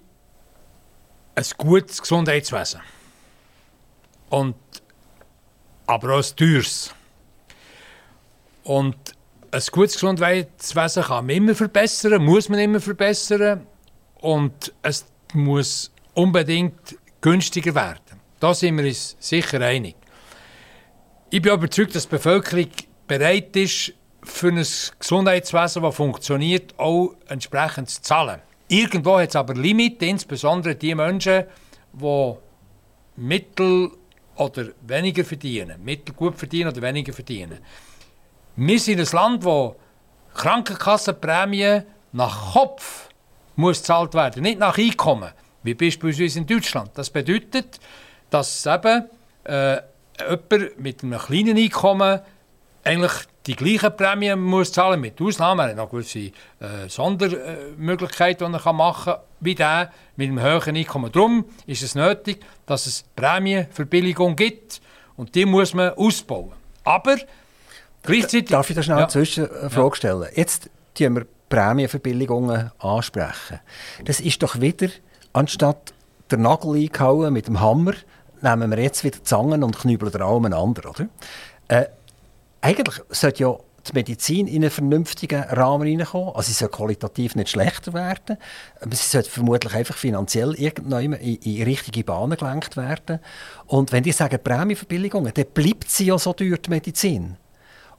[1.35, 2.81] ein gutes Gesundheitswesen.
[4.31, 4.57] Und
[5.87, 6.95] aber auch ein teures.
[8.63, 8.97] Und
[9.51, 13.67] ein gutes Gesundheitswesen kann man immer verbessern, muss man immer verbessern
[14.21, 18.04] und es muss unbedingt günstiger werden.
[18.41, 19.97] Da sind wir uns sicher einig.
[21.31, 22.69] Ich bin überzeugt, dass die Bevölkerung
[23.07, 24.67] bereit ist, für ein
[24.99, 28.41] Gesundheitswesen, das funktioniert, auch entsprechend zu zahlen.
[28.69, 31.45] Irgendwo hat es aber Limite, insbesondere die Menschen,
[31.93, 32.35] die
[33.17, 33.91] Mittel
[34.37, 37.59] oder weniger verdienen, mittelgut verdienen oder weniger verdienen.
[38.57, 39.77] Wir sind ein Land, wo
[40.35, 41.83] Krankenkassenprämie
[42.13, 43.09] nach Kopf
[43.57, 45.31] muss gezahlt werden, nicht nach Einkommen,
[45.63, 46.91] wie beispielsweise in Deutschland.
[46.95, 47.79] Das bedeutet,
[48.35, 49.05] dass eben
[49.45, 49.77] äh,
[50.19, 52.21] jemand mit einem kleinen Einkommen
[52.83, 53.13] eigentlich
[53.47, 55.61] die gleichen Prämien muss zahlen mit Ausnahmen.
[55.61, 60.75] Er hat noch gewisse äh, Sondermöglichkeiten, die er machen kann, wie der mit einem höheren
[60.75, 61.13] Einkommen.
[61.13, 64.81] Darum ist es nötig, dass es Prämienverbilligung gibt
[65.17, 66.53] und die muss man ausbauen.
[66.83, 67.17] Aber
[68.03, 68.49] gleichzeitig...
[68.49, 69.05] Darf ich da schnell ja.
[69.05, 70.29] eine Zwischenfrage stellen?
[70.35, 73.61] Jetzt tun wir Prämienverbilligungen ansprechen.
[74.07, 74.89] Das ist doch wieder,
[75.33, 75.95] anstatt
[76.31, 77.93] der Nagel eingehauen mit dem Hammer,
[78.45, 81.09] nehmen wir jetzt wieder Zangen und knübeln den Arm einander, oder?
[81.69, 81.87] Äh,
[82.61, 86.35] eigentlich sollte ja die Medizin in einen vernünftigen Rahmen hineinkommen.
[86.35, 88.39] Also sie soll qualitativ nicht schlechter werden,
[88.81, 93.21] aber sie sollte vermutlich einfach finanziell irgendwann in, in richtige Bahnen gelenkt werden.
[93.67, 97.37] Und wenn die sagen Prämieverbilligungen, dann bleibt sie ja so teuer, die Medizin.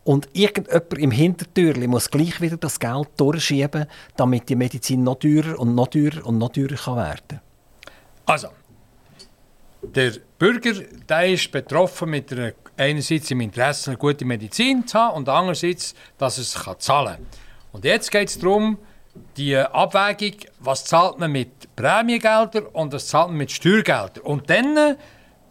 [0.03, 5.59] Und irgendjemand im Hintertürchen muss gleich wieder das Geld durchschieben, damit die Medizin noch teurer
[5.59, 7.41] und noch teurer und noch teurer kann werden kann.
[8.27, 8.47] Also,
[9.93, 10.73] der Bürger
[11.07, 15.95] der ist betroffen mit einer, einerseits im Interesse, eine gute Medizin zu haben und andererseits,
[16.17, 17.25] dass er es zahlen kann.
[17.71, 18.77] Und jetzt geht es darum,
[19.37, 24.23] die Abwägung, was zahlt man mit Prämiegeldern und was zahlt man mit Steuergeldern.
[24.23, 24.97] Und dann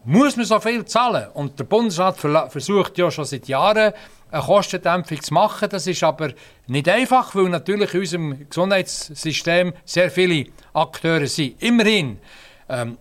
[0.04, 1.28] muss man so viel zahlen.
[1.32, 3.92] Und der Bundesrat versucht ja schon seit Jahren,
[4.30, 5.68] eine Kostendämpfung zu machen.
[5.70, 6.32] Das ist aber
[6.66, 11.62] nicht einfach, weil natürlich in unserem Gesundheitssystem sehr viele Akteure sind.
[11.62, 12.18] Immerhin,
[12.68, 12.98] ähm,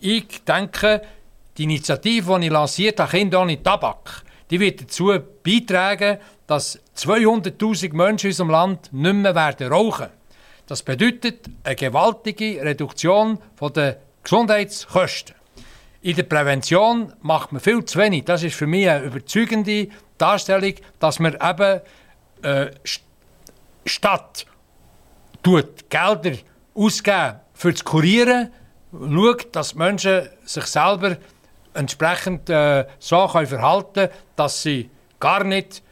[0.00, 1.02] ich denke,
[1.56, 7.92] die Initiative, die ich lanciert habe, Kinder ohne Tabak, die wird dazu beitragen, dass 200'000
[7.94, 10.08] Menschen in unserem Land nicht mehr werden rauchen
[10.66, 13.38] Das bedeutet eine gewaltige Reduktion
[13.74, 15.34] der Gesundheitskosten.
[16.02, 18.24] In der Prävention macht man viel zu wenig.
[18.24, 19.88] Das ist für mich eine überzeugende
[20.18, 21.80] Darstellung, dass man eben
[22.42, 22.70] äh,
[23.84, 24.46] statt
[25.88, 26.36] Gelder
[26.74, 28.50] ausgeben für das Kurieren,
[29.00, 31.16] schaut, dass Menschen sich selber
[31.74, 34.90] entsprechend äh, so können verhalten dass sie
[35.20, 35.82] gar nicht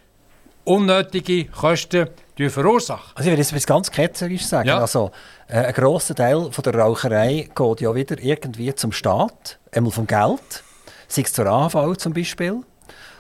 [0.65, 3.13] unnötige Kosten verursachen.
[3.15, 4.79] Also ich will jetzt ganz ketzerisch sagen, ja.
[4.79, 5.11] also,
[5.47, 10.07] äh, ein grosser Teil von der Raucherei geht ja wieder irgendwie zum Staat, einmal vom
[10.07, 10.65] Geld,
[11.07, 12.63] sei es zur AV zum Beispiel,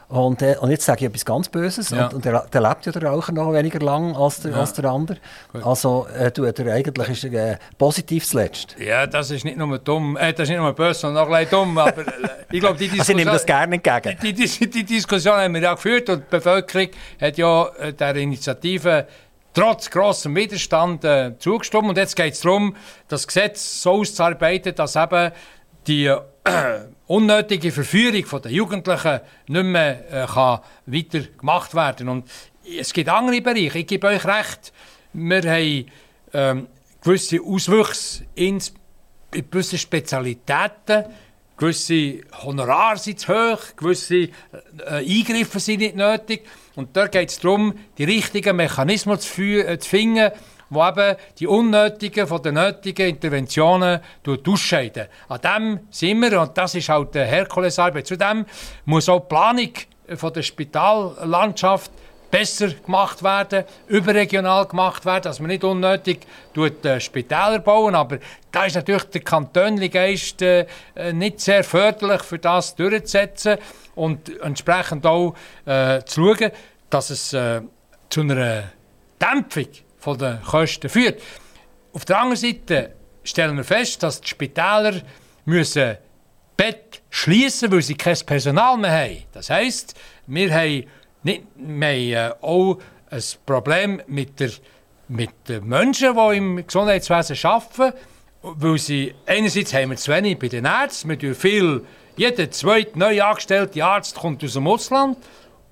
[0.08, 1.90] Und, äh, und jetzt sage ich etwas ganz Böses.
[1.90, 2.06] Ja.
[2.06, 4.60] Und, und der, der lebt ja der Raucher noch weniger lang als der, Ja.
[4.60, 5.18] als der andere.
[5.64, 8.76] Also äh, tut er eigentlich ist er, äh, positiv zuletzt.
[8.78, 11.50] Ja, das ist nicht nur dumm, äh, das ist nicht nur böse, sondern auch bisschen
[11.50, 11.78] dumm.
[11.78, 12.12] Aber äh,
[12.52, 14.18] ich glaube, die Also ich nehme das Diskussion, gerne entgegen.
[14.22, 16.88] die, die, die Diskussion haben wir ja geführt und die Bevölkerung
[17.20, 19.06] hat ja äh, der Initiative
[19.54, 21.88] trotz grossem Widerstand äh, zugestimmt.
[21.88, 22.74] Und jetzt geht es darum,
[23.08, 25.30] das Gesetz so auszuarbeiten, dass eben
[25.86, 26.12] die
[27.06, 32.28] unnötige Verführung den Jugendlichen nicht mehr äh, kann weiter gemacht werden Und
[32.78, 33.78] es gibt andere Bereiche.
[33.78, 34.72] Ich gebe euch recht,
[35.12, 35.86] wir haben
[36.32, 36.66] ähm,
[37.02, 38.60] gewisse Auswüchse in,
[39.30, 41.04] gewissen Spezialitäten.
[41.56, 44.30] Gewisse Honorare sind zu hoch, gewisse äh,
[44.86, 46.44] Eingriffe sind nicht nötig.
[46.74, 50.32] Und da geht es darum, die richtigen Mechanismen zu, äh, zu finden,
[50.70, 55.06] die eben die unnötigen von den nötigen Interventionen ausscheiden.
[55.28, 58.06] An dem sind wir, und das ist halt die Herkulesarbeit.
[58.06, 58.44] Zudem
[58.84, 59.72] muss auch die Planung
[60.16, 61.90] von der Spitallandschaft
[62.34, 67.94] besser gemacht werden, überregional gemacht werden, dass man nicht unnötig äh, Spitäler bauen.
[67.94, 68.18] Aber
[68.50, 73.58] da ist natürlich der kantonliche Geist äh, äh, nicht sehr förderlich für das durchzusetzen
[73.94, 76.50] und entsprechend auch äh, zu schauen,
[76.90, 77.60] dass es äh,
[78.10, 78.64] zu einer
[79.20, 79.68] Dämpfung
[80.04, 81.20] von den Kosten führt.
[81.94, 82.92] Auf der anderen Seite
[83.22, 85.00] stellen wir fest, dass die Spitäler
[85.46, 85.96] müssen
[86.56, 89.24] Bett schließen, weil sie kein Personal mehr haben.
[89.32, 89.94] Das heisst,
[90.26, 90.84] wir haben,
[91.22, 92.78] nicht, wir äh, auch
[93.10, 94.50] ein Problem mit, der,
[95.08, 97.96] mit den Menschen, die im Gesundheitswesen arbeiten,
[98.42, 101.84] weil sie, einerseits haben wir zu wenig bei den Ärzten, wir tun viel,
[102.16, 105.16] jeder zweite neu angestellte Arzt kommt aus dem Ausland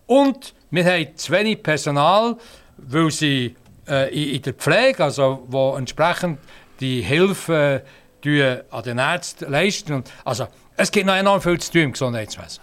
[0.07, 2.37] und wir haben zu wenig Personal,
[2.79, 3.55] weil sie
[3.93, 6.39] äh, in, in der Pflege, also wo entsprechend
[6.81, 7.83] die Hilfe
[8.25, 9.93] äh, an den Ärzten leisten.
[9.93, 12.63] Und, also, es gibt noch enorm viel zu tun im Gesundheitswesen.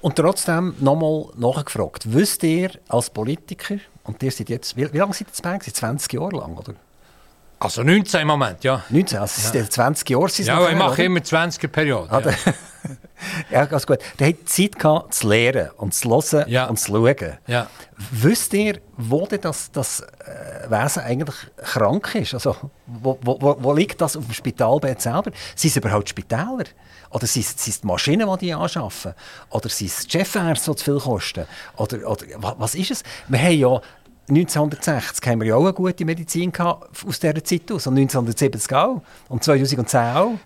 [0.00, 2.04] Und trotzdem nochmal nachgefragt.
[2.12, 5.58] Wisst ihr als Politiker, und ihr seid jetzt, wie, wie lange seid ihr bei?
[5.62, 6.74] Seit 20 Jahre lang, oder?
[7.62, 8.82] Also 19 im Moment, ja.
[8.88, 11.04] 19, also es sind 20 Jahre sind es Ja, ich mache oder?
[11.04, 12.10] immer 20er Periode.
[12.10, 12.54] Ah, ja.
[13.50, 13.98] ja, ganz gut.
[14.18, 16.66] Der hat Zeit gehabt, zu lernen und zu hören Ja.
[16.68, 17.36] und zu schauen.
[17.46, 17.66] Ja.
[18.12, 22.32] Wisst ihr, wo denn das, das äh, Wesen eigentlich krank ist?
[22.32, 22.56] Also,
[22.86, 25.30] wo, wo, wo- liegt das auf dem Spitalbett selber?
[25.54, 26.64] Sind es überhaupt Spitäler?
[27.10, 29.12] Oder sind es, sind es die Maschinen, die die anschaffen?
[29.50, 31.44] Oder sind es die Chefärzte, die zu viel kosten?
[31.76, 33.02] Oder, oder wa- was ist es?
[33.28, 33.80] Wir haben ja
[34.30, 37.86] 1960 haben wir ja auch eine gute Medizin gehabt aus dieser Zeit aus.
[37.86, 39.02] Und 1970 auch.
[39.28, 40.38] Und 2010 auch.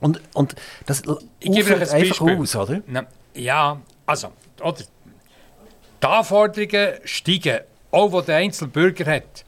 [0.00, 0.54] Und, und
[0.84, 1.02] das
[1.40, 2.38] Ich gebe euch ein einfach Beispiel.
[2.38, 2.80] aus, oder?
[2.86, 4.28] Na, ja, also,
[4.62, 4.82] oder,
[6.02, 9.44] die Anforderungen steigen, auch wo der Einzelbürger hat.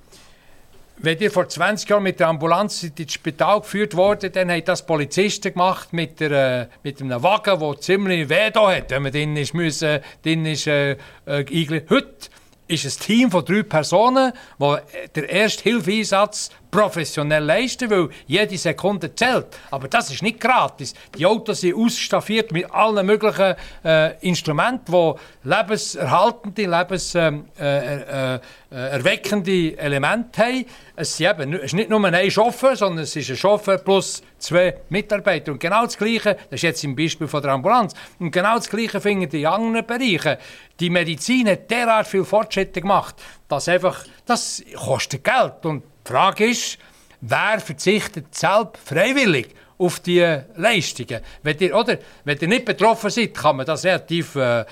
[1.00, 4.84] Wenn ihr vor 20 Jahren mit der Ambulanz ins Spital geführt wurde, dann haben das
[4.84, 9.12] Polizisten gemacht mit, der, äh, mit einem Wagen, der ziemlich weh da hat, wenn man
[9.12, 10.96] drin ist, müssen, drin ist äh,
[11.26, 11.82] äh.
[11.88, 12.30] Heute
[12.68, 14.76] ist ein Team von drei Personen, die
[15.16, 19.46] den Ersthilfeinsatz professionell leisten, weil jede Sekunde zählt.
[19.70, 20.94] Aber das ist nicht gratis.
[21.16, 23.54] Die Autos sind ausstaffiert mit allen möglichen
[23.84, 28.40] äh, Instrumenten, die lebenserhaltende, lebenserweckende äh, äh,
[28.70, 30.64] äh, erweckende Elemente haben.
[30.94, 35.52] Es, ist nicht nur ein Chauffeur, sondern es ist ein Chauffeur plus zwei Mitarbeiter.
[35.52, 38.68] Und genau das Gleiche, das ist jetzt im Beispiel von der Ambulanz, und genau das
[38.68, 40.36] Gleiche finden die anderen Bereichen.
[40.80, 43.16] Die Medizin hat derart viel Fortschritte gemacht,
[43.48, 45.64] dass einfach, das kostet Geld.
[45.64, 46.78] Und die Frage ist,
[47.20, 51.20] wer verzichtet selbst freiwillig auf diese Leistungen?
[51.42, 54.64] Wenn ihr, oder, wenn ihr nicht betroffen seid, kann man das relativ äh,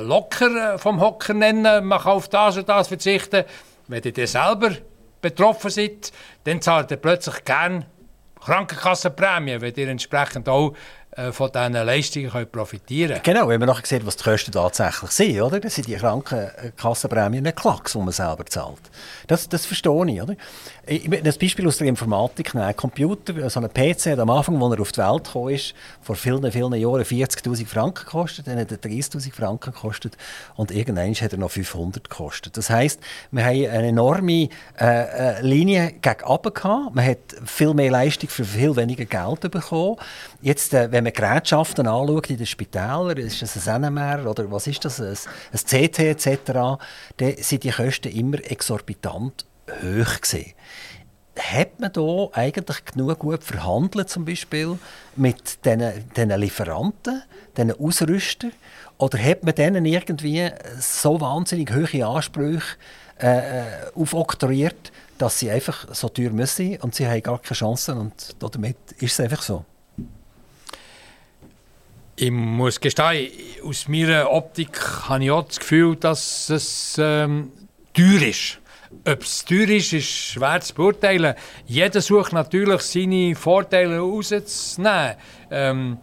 [0.00, 3.44] locker äh, vom Hocker nennen, man kann auf das und das verzichten.
[3.86, 4.72] Wenn ihr selber
[5.20, 6.12] betroffen seid,
[6.44, 7.84] dann zahlt ihr plötzlich gern
[8.40, 10.74] Krankenkassenprämie, wenn ihr entsprechend auch
[11.32, 13.24] von diesen Leistungen könnt profitieren könnt.
[13.24, 15.60] Genau, wenn man nachher sieht, was die Kosten tatsächlich sind, oder?
[15.60, 18.78] Das sind die Krankenkassenprämien ein Klacks, die man selber zahlt.
[19.26, 20.36] Das, das verstehe ich, oder?
[20.86, 22.54] Ich ein Beispiel aus der Informatik.
[22.54, 25.74] Ein Computer, so ein PC, hat am Anfang, als er auf die Welt gekommen ist,
[26.00, 30.16] vor vielen, vielen Jahren 40'000 Franken gekostet, dann hat er 30'000 Franken gekostet
[30.56, 32.56] und irgendwann hat er noch 500 gekostet.
[32.56, 33.00] Das heisst,
[33.30, 34.48] wir haben eine enorme
[34.80, 36.16] äh, äh, Linie gegen
[36.54, 36.94] gehabt.
[36.94, 39.96] Man hat viel mehr Leistung für viel weniger Geld bekommen.
[40.40, 44.66] Jetzt, äh, wenn man Gerätschaften anschaut in den Spitälern, ist das ein NMR oder was
[44.66, 45.16] ist das, ein,
[45.52, 46.52] ein CT etc.,
[47.16, 50.52] dann sind die Kosten immer exorbitant hoch gewesen.
[51.38, 54.76] Hat man da eigentlich genug gut verhandelt, zum Beispiel
[55.14, 57.22] mit diesen Lieferanten,
[57.56, 58.52] diesen Ausrüstern?
[58.98, 60.50] Oder hat man denen irgendwie
[60.80, 62.76] so wahnsinnig hohe Ansprüche
[63.18, 63.62] äh,
[63.94, 68.76] aufoktroyiert, dass sie einfach so teuer müssen und sie haben gar keine Chancen und damit
[68.98, 69.64] ist es einfach so?
[72.20, 73.30] Ich muss gestehen,
[73.64, 74.76] aus meiner Optik
[75.08, 77.52] habe ich auch das Gefühl, dass es ähm,
[77.94, 78.58] teuer ist.
[79.06, 81.36] Ob es teuer ist, ist schwer zu beurteilen.
[81.66, 85.14] Jeder sucht natürlich seine Vorteile rauszunehmen.
[85.52, 85.98] Ähm,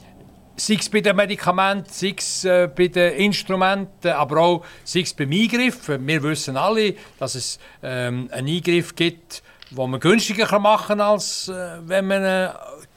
[0.55, 5.13] sei es bei den Medikamenten, sei es äh, bei den Instrumenten, aber auch sei es
[5.13, 5.89] beim Eingriff.
[5.89, 11.49] Wir wissen alle, dass es ähm, einen Eingriff gibt, den man günstiger machen kann, als
[11.49, 12.49] äh, wenn man ihn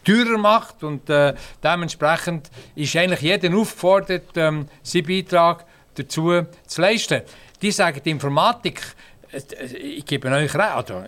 [0.08, 0.82] teurer macht.
[0.82, 7.22] Und äh, dementsprechend ist eigentlich jeder aufgefordert, ähm, seinen Beitrag dazu zu leisten.
[7.60, 8.80] Die sagen, die Informatik,
[9.32, 11.04] äh, ich gebe euch recht, also,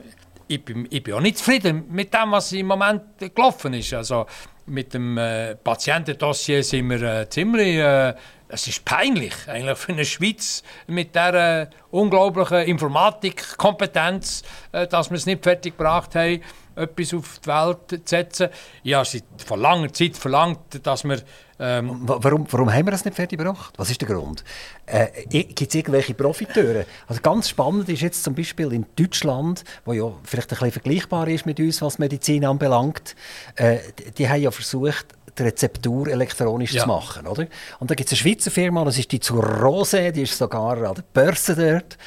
[0.49, 3.95] ich, bin, ich bin auch nicht zufrieden mit dem, was im Moment gelaufen ist.
[3.95, 4.27] Also,
[4.67, 7.77] mit dem äh, Patientendossier sind wir äh, ziemlich.
[7.77, 8.15] Äh,
[8.53, 14.43] es ist peinlich eigentlich für eine Schweiz mit dieser äh, unglaublichen Informatikkompetenz,
[14.73, 16.43] äh, dass wir es nicht fertig gebracht haben,
[16.81, 18.49] etwas auf die Welt zu setzen.
[18.83, 21.23] Ich habe seit vor langer Zeit verlangt, dass wir
[21.63, 23.75] ähm, warum, warum haben wir das nicht fertig gebracht?
[23.77, 24.43] Was ist der Grund?
[24.87, 26.87] Äh, Gibt es irgendwelche Profiteure?
[27.07, 31.29] Also ganz spannend ist jetzt zum Beispiel in Deutschland, wo ja vielleicht ein bisschen vergleichbar
[31.29, 33.15] ist mit uns, was Medizin anbelangt,
[33.57, 35.09] äh, die, die haben ja versucht,
[35.39, 36.83] die Rezeptur elektronisch ja.
[36.83, 37.27] zu machen.
[37.27, 37.47] Oder?
[37.79, 40.79] Und da gibt es eine Schweizer Firma, das ist die zur Rose, die ist sogar
[40.79, 41.99] an der Börse dort.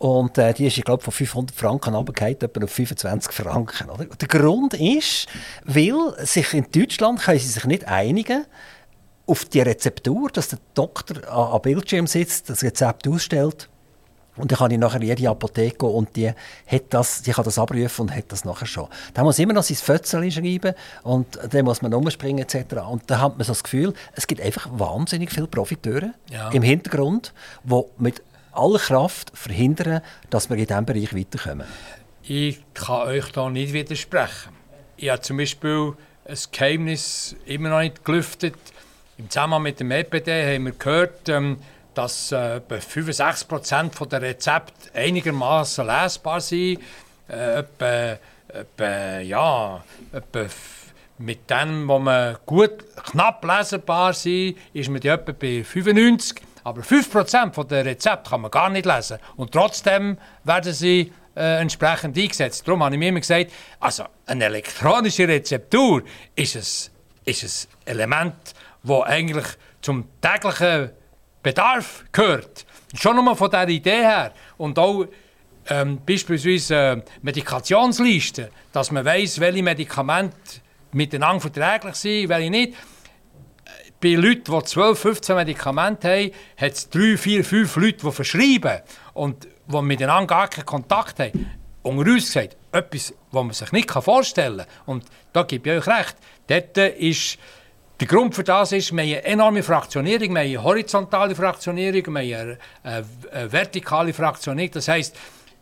[0.00, 3.90] Und äh, die ist, ich glaube, von 500 Franken runtergefallen, etwa auf 25 Franken.
[3.90, 4.06] Oder?
[4.06, 5.28] Der Grund ist,
[5.64, 8.46] weil sich in Deutschland können sie sich nicht einigen
[9.26, 13.68] auf die Rezeptur, dass der Doktor am Bildschirm sitzt, das Rezept ausstellt
[14.36, 18.02] und dann kann ich nachher jede Apotheke und die, hat das, die kann das abrufen
[18.02, 18.88] und hat das nachher schon.
[19.12, 22.76] Da muss immer noch sein Fötzchen schreiben und dann muss man umspringen etc.
[22.88, 26.50] Und da hat man so das Gefühl, es gibt einfach wahnsinnig viele Profiteure ja.
[26.50, 27.34] im Hintergrund,
[27.64, 28.22] die mit
[28.52, 31.66] aller Kraft verhindern, dass wir in diesem Bereich weiterkommen.
[32.22, 34.52] Ich kann euch da nicht widersprechen.
[34.96, 35.94] Ich habe zum Beispiel
[36.26, 38.54] ein Geheimnis immer noch nicht gelüftet.
[39.18, 41.58] Im Zusammenhang mit dem EPD haben wir gehört, ähm,
[41.94, 46.80] dass äh, etwa 65% der Rezepte einigermaßen lesbar sind.
[47.28, 50.46] Äh, etwa, etwa, ja, etwa
[51.18, 56.42] mit dem, wo man gut knapp lesbar sind, ist man etwa bei 95.
[56.64, 59.18] Aber 5% der Rezepte kann man gar nicht lesen.
[59.36, 62.66] Und trotzdem werden sie äh, entsprechend eingesetzt.
[62.66, 66.02] Darum habe ich mir immer gesagt, also eine elektronische Rezeptur
[66.34, 66.92] ist ein,
[67.24, 68.34] ist ein Element,
[68.82, 69.46] das eigentlich
[69.80, 70.90] zum täglichen
[71.42, 72.66] Bedarf gehört.
[72.94, 74.32] Schon nur von dieser Idee her.
[74.58, 75.06] Und auch
[75.68, 80.60] ähm, beispielsweise äh, Medikationslisten, dass man weiß, welche Medikamente
[80.92, 82.74] miteinander verträglich sind, welche nicht.
[84.02, 88.80] Bei Leuten, die 12, 15 Medikamente haben, hat es 3, 4, 5 Leute, die verschreiben
[89.12, 91.50] und die miteinander gar keinen Kontakt haben.
[91.82, 94.66] Unter uns gesagt, etwas, was man sich nicht vorstellen kann.
[94.86, 96.16] Und da gebe ich euch recht.
[96.46, 97.38] Dort ist
[98.00, 102.14] der Grund für das ist, wir haben eine enorme Fraktionierung, wir haben eine horizontale Fraktionierung,
[102.14, 104.72] wir haben eine, eine vertikale Fraktionierung.
[104.72, 105.16] Das heisst,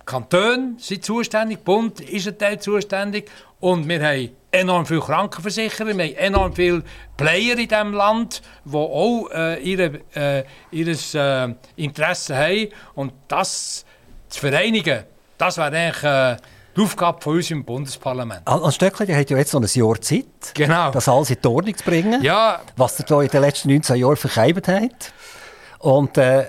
[0.05, 3.29] Kantone sind zuständig, Bund ist ein Teil zuständig
[3.59, 6.83] und wir haben enorm viele Krankenversicherer, wir haben enorm viele
[7.17, 12.69] Player in diesem Land, die auch äh, ihre, äh, ihres, äh, Interesse haben.
[12.95, 13.85] Und das
[14.29, 15.05] zu vereinigen,
[15.37, 16.37] das wäre eigentlich äh,
[16.77, 18.47] die Aufgabe von uns im Bundesparlament.
[18.47, 20.91] Als Stöckli hat ja jetzt noch ein Jahr Zeit, genau.
[20.91, 22.61] das alles in die Ordnung zu bringen, ja.
[22.77, 25.13] was da in den letzten 19 Jahren verkeibt hat.
[25.81, 26.49] Und äh,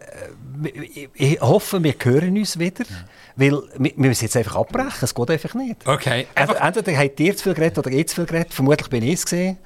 [1.13, 2.85] ich hoffe, wir hören uns wieder.
[2.85, 2.95] Ja.
[3.35, 5.87] Weil wir müssen jetzt einfach abbrechen, es geht einfach nicht.
[5.87, 6.27] Okay.
[6.35, 6.55] Einfach.
[6.55, 8.53] Entweder habt ihr zu viel geredet oder ich zu viel geredet.
[8.53, 9.57] Vermutlich bin ich es gesehen.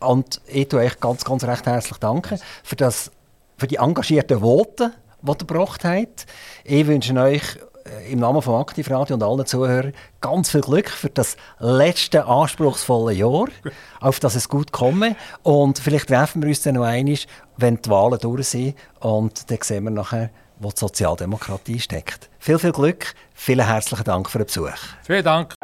[0.00, 3.10] Und ich tue euch ganz, ganz recht herzlich danken für, das,
[3.56, 4.92] für die engagierten Worte,
[5.22, 6.26] die ihr gebracht habt.
[6.64, 7.42] Ich wünsche euch
[7.86, 13.14] äh, im Namen von Aktivradio und allen Zuhörern ganz viel Glück für das letzte anspruchsvolle
[13.14, 13.46] Jahr,
[14.00, 15.16] auf das es gut komme.
[15.42, 17.16] Und vielleicht treffen wir uns dann noch einmal,
[17.56, 18.76] wenn die Wahlen durch sind.
[19.00, 22.30] Und dann sehen wir nachher, wo die Sozialdemokratie steckt.
[22.38, 24.78] Viel, viel Glück, vielen herzlichen Dank für den Besuch.
[25.04, 25.54] Vielen Dank.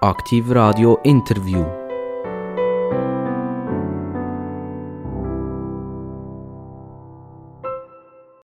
[0.00, 1.81] Aktivradio Interview.